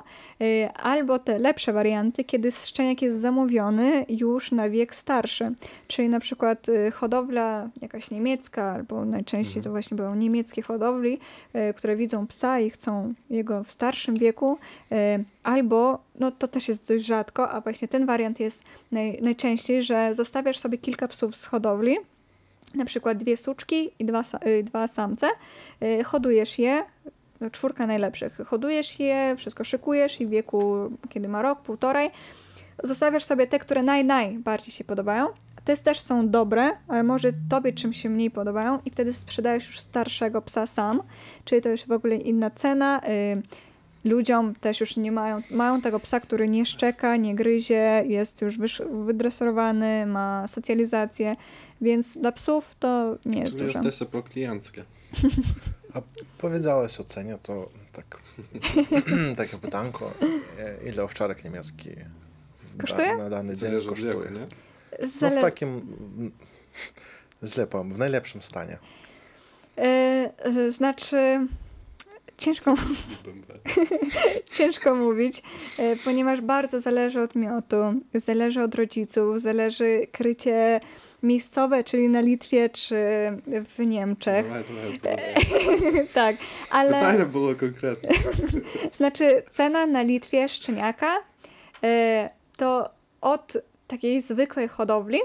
[0.43, 5.53] y, albo te lepsze warianty, kiedy szczeniak jest zamówiony już na wiek starszy,
[5.89, 11.19] czyli na przykład hodowla jakaś niemiecka, albo najczęściej to właśnie były niemieckie hodowli,
[11.77, 14.59] które widzą psa i chcą jego w starszym wieku,
[15.43, 20.15] albo, no to też jest dość rzadko, a właśnie ten wariant jest naj, najczęściej, że
[20.15, 21.97] zostawiasz sobie kilka psów z hodowli,
[22.75, 25.27] na przykład dwie suczki i dwa, y, dwa samce,
[25.83, 26.83] y, hodujesz je,
[27.41, 30.75] no, czwórka najlepszych, hodujesz je, wszystko szykujesz i w wieku,
[31.09, 32.11] kiedy ma rok, półtorej,
[32.85, 35.27] zostawiasz sobie te, które naj, najbardziej się podobają,
[35.65, 39.81] te też są dobre, ale może tobie czymś się mniej podobają i wtedy sprzedajesz już
[39.81, 41.03] starszego psa sam,
[41.45, 43.43] czyli to już w ogóle inna cena, y,
[44.05, 48.59] ludziom też już nie mają, mają tego psa, który nie szczeka, nie gryzie, jest już
[48.59, 51.37] wysz, wydresorowany, ma socjalizację,
[51.81, 53.79] więc dla psów to nie jest Czyli duże.
[53.79, 54.85] jesteście proklienckie.
[55.95, 56.01] A
[56.39, 58.19] powiedziałaś o cenie, to tak,
[59.37, 60.13] takie pytanko.
[60.59, 61.91] E, Ile owczarek niemiecki
[62.81, 63.17] Kosztuje?
[63.17, 64.41] na dany dzień Zależy od wieku, kosztuje?
[64.41, 64.47] nie?
[65.23, 65.81] No w takim,
[67.45, 68.79] źle powiem, w najlepszym stanie.
[69.79, 69.83] E,
[70.39, 71.47] e, znaczy,
[72.41, 72.75] Ciężko,
[74.57, 75.43] ciężko mówić,
[75.79, 77.77] e, ponieważ bardzo zależy od miotu,
[78.15, 80.81] zależy od rodziców, zależy krycie
[81.23, 82.97] miejscowe, czyli na Litwie czy
[83.47, 84.47] w Niemczech.
[84.51, 85.11] No,
[86.15, 86.37] tak,
[86.71, 87.01] ale...
[87.01, 88.11] Fajne było konkretnie.
[88.93, 91.17] znaczy cena na Litwie szczeniaka
[91.85, 95.19] e, to od takiej zwykłej hodowli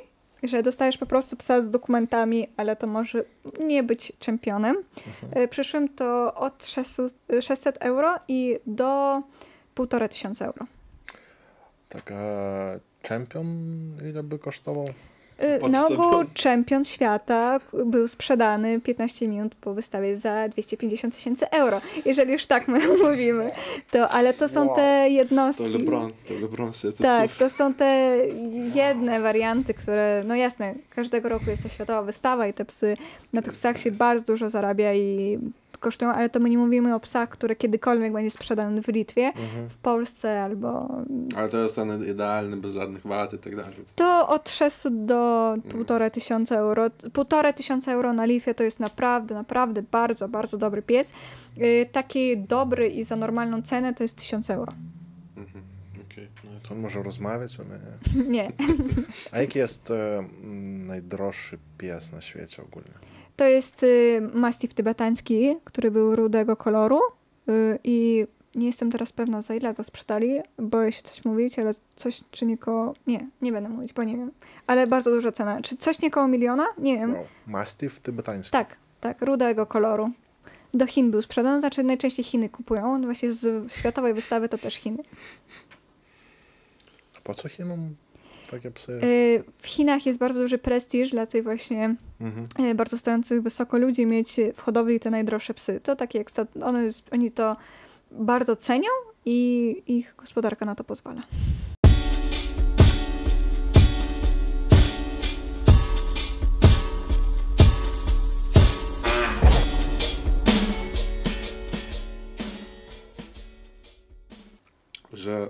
[0.47, 3.23] że dostajesz po prostu psa z dokumentami, ale to może
[3.59, 4.75] nie być czempionem.
[5.31, 9.21] E, Przyszłym to od 600 600 euro i do
[9.75, 10.65] 1,5 tysiąca euro.
[11.89, 12.15] Tak, a
[13.01, 13.47] czempion
[14.09, 14.85] ile by kosztował?
[15.61, 21.81] Pod Na ogół czempion świata był sprzedany 15 minut po wystawie za 250 tysięcy euro.
[22.05, 23.47] Jeżeli już tak my mówimy.
[23.91, 24.75] To, ale to są Wow.
[24.75, 25.63] te To jednostki.
[25.67, 28.17] LeBron, to LeBron się Tak, to są te
[28.75, 32.97] jedne warianty, które, no jasne, każdego roku jest ta światowa wystawa i te psy,
[33.33, 35.39] na tych psach się bardzo dużo zarabia i
[35.77, 39.69] kosztują, ale to my nie mówimy o psach, które kiedykolwiek będzie sprzedane w Litwie, Mhm.
[39.69, 40.97] w Polsce albo...
[41.37, 43.73] Ale to jest ten idealny, bez żadnych wad i tak dalej.
[43.95, 46.89] To od 600 do półtora tysiąca euro.
[47.13, 51.13] Półtora tysiąca euro na Litwie to jest naprawdę, naprawdę bardzo, bardzo dobry pies.
[51.57, 54.73] Y, Taki dobry i za normalną cenę to jest 1000 euro.
[55.37, 55.63] Mhm.
[56.43, 58.29] No To on może rozmawiać, ale nie.
[58.37, 58.51] Nie.
[59.31, 60.23] A jaki jest e,
[60.87, 62.89] najdroższy pies na świecie ogólnie?
[63.35, 66.99] To jest y, mastiff tybetański, który był rudego koloru
[67.49, 70.39] y, i nie jestem teraz pewna za ile go sprzedali.
[70.57, 72.93] Boję się coś mówić, ale coś czy nie koło...
[73.07, 74.31] Nie, nie będę mówić, bo nie wiem.
[74.67, 75.61] Ale bardzo duża cena.
[75.61, 76.65] Czy coś nie koło miliona?
[76.77, 77.13] Nie wiem.
[77.13, 77.25] Wow.
[77.47, 78.51] Mastiff tybetański.
[78.51, 80.11] Tak, tak, rudego koloru.
[80.73, 83.01] Do Chin był sprzedany, znaczy najczęściej Chiny kupują.
[83.01, 85.03] Właśnie z światowej wystawy to też Chiny.
[87.17, 87.95] A po co Chinom
[88.51, 88.91] takie psy?
[89.03, 92.47] Y, W Chinach jest bardzo duży prestiż dla tych właśnie Mhm.
[92.71, 95.79] y, bardzo stojących wysoko ludzi mieć w hodowli te najdroższe psy.
[95.83, 96.27] To takie jak
[96.63, 97.55] one, oni to
[98.11, 98.89] bardzo cenią
[99.25, 101.21] i ich gospodarka na to pozwala.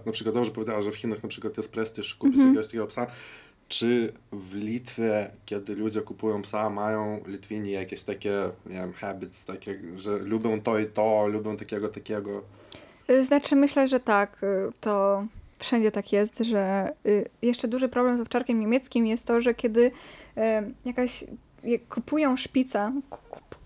[0.05, 2.49] Na przykład dobrze powiedziała, że w Chinach na przykład jest prestiż kupić Mhm.
[2.49, 3.07] jakiegoś takiego psa.
[3.67, 8.31] Czy w Litwie, kiedy ludzie kupują psa, mają Litwini jakieś takie,
[8.65, 12.41] nie wiem, habits, takie, że lubią to i to, lubią takiego, takiego.
[13.09, 15.25] Y, Znaczy myślę, że tak, y, to
[15.59, 19.91] wszędzie tak jest, że y, jeszcze duży problem z owczarkiem niemieckim jest to, że kiedy
[20.85, 21.23] jakaś
[21.89, 22.91] kupują szpica,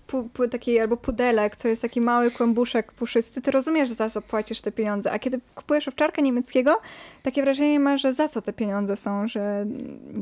[0.10, 0.44] pu, pu,
[0.82, 4.72] albo pudelek, co jest taki mały kłębuszek puszysty, ty rozumiesz, że za co płacisz te
[4.72, 6.82] pieniądze, a kiedy kupujesz owczarka niemieckiego,
[7.24, 9.66] takie wrażenie masz, że za co te pieniądze są, że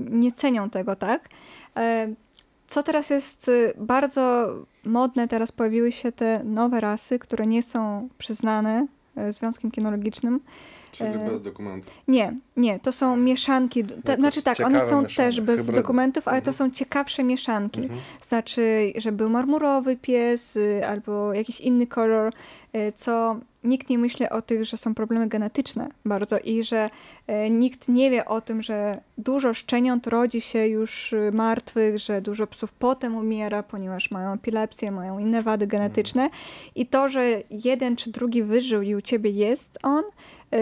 [0.10, 1.30] nie cenią tego, tak?
[1.78, 2.14] E,
[2.68, 4.54] Co teraz jest y, bardzo
[4.86, 10.40] modne, teraz pojawiły się te nowe rasy, które nie są przyznane e, Związkiem Kinologicznym.
[10.92, 11.94] Czyli E, bez dokumentów.
[12.08, 13.80] Nie, nie, to są mieszanki.
[13.80, 15.82] Jakoś znaczy tak, one są mieszane, też bez hybrydy.
[15.82, 16.54] dokumentów, ale to Mhm.
[16.72, 17.82] są ciekawsze mieszanki.
[17.82, 18.00] Mhm.
[18.22, 22.34] Znaczy, że był marmurowy pies y, albo jakiś inny kolor,
[22.76, 26.90] y, co nikt nie myśli o tych, że są problemy genetyczne bardzo i że
[27.46, 32.48] y, nikt nie wie o tym, że dużo szczeniąt rodzi się już martwych, że dużo
[32.48, 36.30] psów potem umiera, ponieważ mają epilepsję, mają inne wady genetyczne
[36.76, 40.04] i to, że jeden czy drugi wyżył i u ciebie jest on,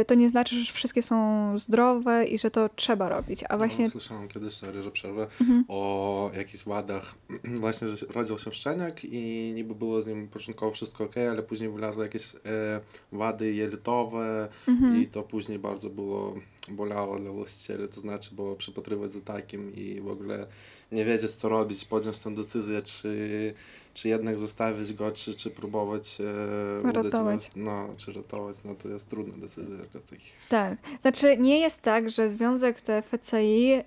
[0.08, 3.92] to nie znaczy, że wszystkie są zdrowe i że to trzeba robić, a właśnie No,
[3.92, 5.66] słyszałem kiedyś, sorry, że przerwę, Mhm.
[5.68, 7.16] o jakichś wadach,
[7.64, 11.70] właśnie, że rodził się szczeniak i niby było z nim początkowo wszystko ok, ale później
[11.70, 12.80] wylazły jakieś e,
[13.12, 15.02] wady jelitowe Mhm.
[15.02, 16.36] i to później bardzo było,
[16.68, 20.48] bolało dla właścicieli, to znaczy było przypatrywać za takim i w ogóle
[20.92, 23.54] nie wiedzieć co robić, podjąć tę decyzję, czy,
[23.96, 27.52] czy jednak zostawić go, czy, czy próbować e, udać Ratować.
[27.56, 30.32] go- No, czy ratować, no to jest trudna decyzja dla takich.
[30.50, 33.82] Tak, znaczy nie jest tak, że Związek TFCI y,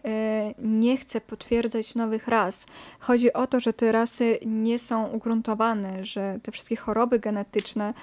[0.59, 2.67] nie chce potwierdzać nowych ras.
[3.01, 7.95] Chodzi o to, że te rasy nie są ugruntowane, że te wszystkie choroby genetyczne,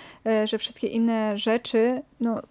[0.44, 2.42] y, że wszystkie inne rzeczy, no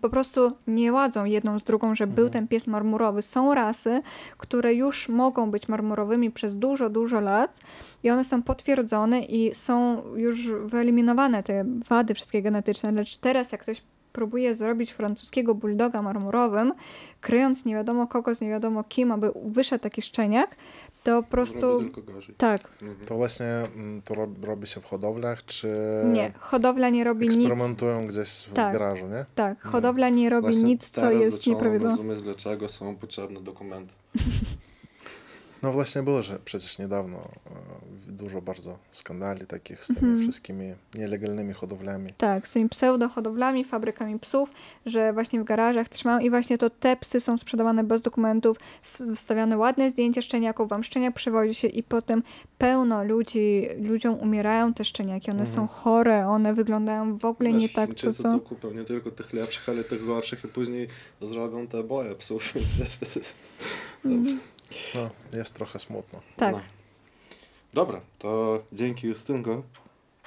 [0.00, 2.32] po prostu nie ładzą jedną z drugą, że był Mhm.
[2.32, 3.22] ten pies marmurowy.
[3.22, 4.02] Są rasy,
[4.38, 7.60] które już mogą być marmurowymi przez dużo, dużo lat
[8.02, 13.60] i one są potwierdzone i są już wyeliminowane te wady wszystkie genetyczne, lecz teraz jak
[13.62, 16.72] ktoś próbuje zrobić francuskiego bulldoga marmurowym,
[17.20, 20.56] kryjąc nie wiadomo kogo z nie wiadomo kim, aby wyszedł taki szczeniak,
[21.08, 21.60] to po prostu...
[21.72, 22.34] Robi tylko gorzej.
[22.38, 23.06] Tak, Mhm.
[23.06, 25.68] To właśnie mm, to rob, robi się w hodowlach, czy
[26.12, 26.32] nie.
[26.38, 27.36] Hodowla nie robi nic.
[27.36, 28.72] eksperymentują gdzieś w Tak.
[28.72, 29.24] garażu, nie?
[29.34, 31.96] Tak, hodowla nie robi Właśnie nic, co jest nieprawidłowe.
[31.96, 33.92] rozumieć, dlaczego są potrzebne dokumenty.
[35.62, 40.22] No właśnie było, że przecież niedawno e, dużo bardzo skandali takich z tymi Mhm.
[40.22, 42.12] wszystkimi nielegalnymi hodowlami.
[42.16, 44.50] Tak, z tymi pseudohodowlami, fabrykami psów,
[44.86, 48.56] że właśnie w garażach trzymają i właśnie to te psy są sprzedawane bez dokumentów,
[49.14, 52.22] wstawiane ładne zdjęcia szczeniaków, wam szczeniak przywozi się i potem
[52.58, 55.56] pełno ludzi, ludziom umierają te szczeniaki, one Mhm.
[55.56, 58.32] są chore, one wyglądają w ogóle nie Wiesz, tak, co co.
[58.32, 60.88] tu kupią nie tylko tych lepszych, ale tych gorszych i później
[61.22, 63.34] zrobią te boje psów, więc jest...
[64.04, 64.38] Mhm.
[64.94, 66.20] No, jest trochę smutno.
[66.36, 66.52] Tak.
[66.52, 66.60] No.
[67.74, 69.62] Dobra, to dzięki Justynko.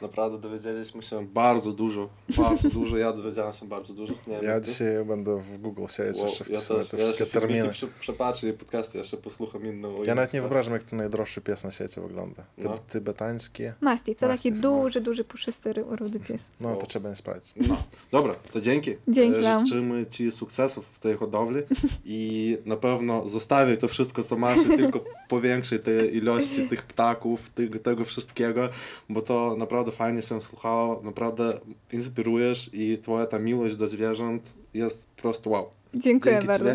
[0.02, 4.14] Naprawdę dowiedzieliśmy się bardzo dużo, bardzo dużo, ja dowiedziałem się bardzo dużo.
[4.28, 4.66] Nie wiem, Ja ty?
[4.68, 7.70] dzisiaj będę w Google siedzieć, Wow, jeszcze ja wpisuję też, te ja wszystkie terminy.
[7.70, 10.04] prze, przepatrzę i podcasty, jeszcze posłucham inną.
[10.04, 12.44] Ja nawet nie wyobrażam, jak to najdroższy pies na świecie wygląda.
[12.56, 12.78] Ty, No.
[12.78, 13.64] Tybetański.
[13.82, 16.48] Mastiff, to taki Mastiff, duży, duży, puszysty, ru- rudy pies.
[16.62, 16.78] No, Wow.
[16.78, 17.54] to trzeba nie sprawdzić.
[17.70, 17.78] No,
[18.12, 18.96] dobra, to dzięki.
[19.08, 19.68] Dzięki E, wam.
[19.68, 21.62] Życzymy Ci sukcesów w tej hodowli
[22.06, 25.00] i na pewno zostawię to wszystko, co masz tylko
[25.30, 27.40] powiększy te ilości tych ptaków,
[27.84, 28.70] tego wszystkiego,
[29.10, 31.60] bo to naprawdę naprawdę fajnie się słuchało, naprawdę
[31.92, 35.70] inspirujesz i twoja ta miłość do zwierząt jest po prostu wow.
[35.94, 36.74] Dziękuję Dzięki bardzo.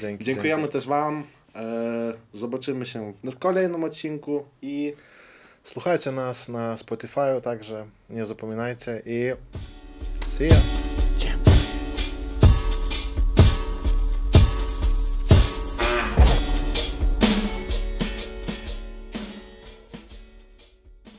[0.00, 0.72] Dzięki, Dziękujemy dzięki.
[0.72, 1.24] też Wam.
[1.54, 4.92] E, zobaczymy się w kolejnym odcinku i
[5.62, 9.32] Słuchajcie nas na Spotify, także nie zapominajcie i
[10.26, 10.62] see ya!
[11.18, 11.49] Dziękuję.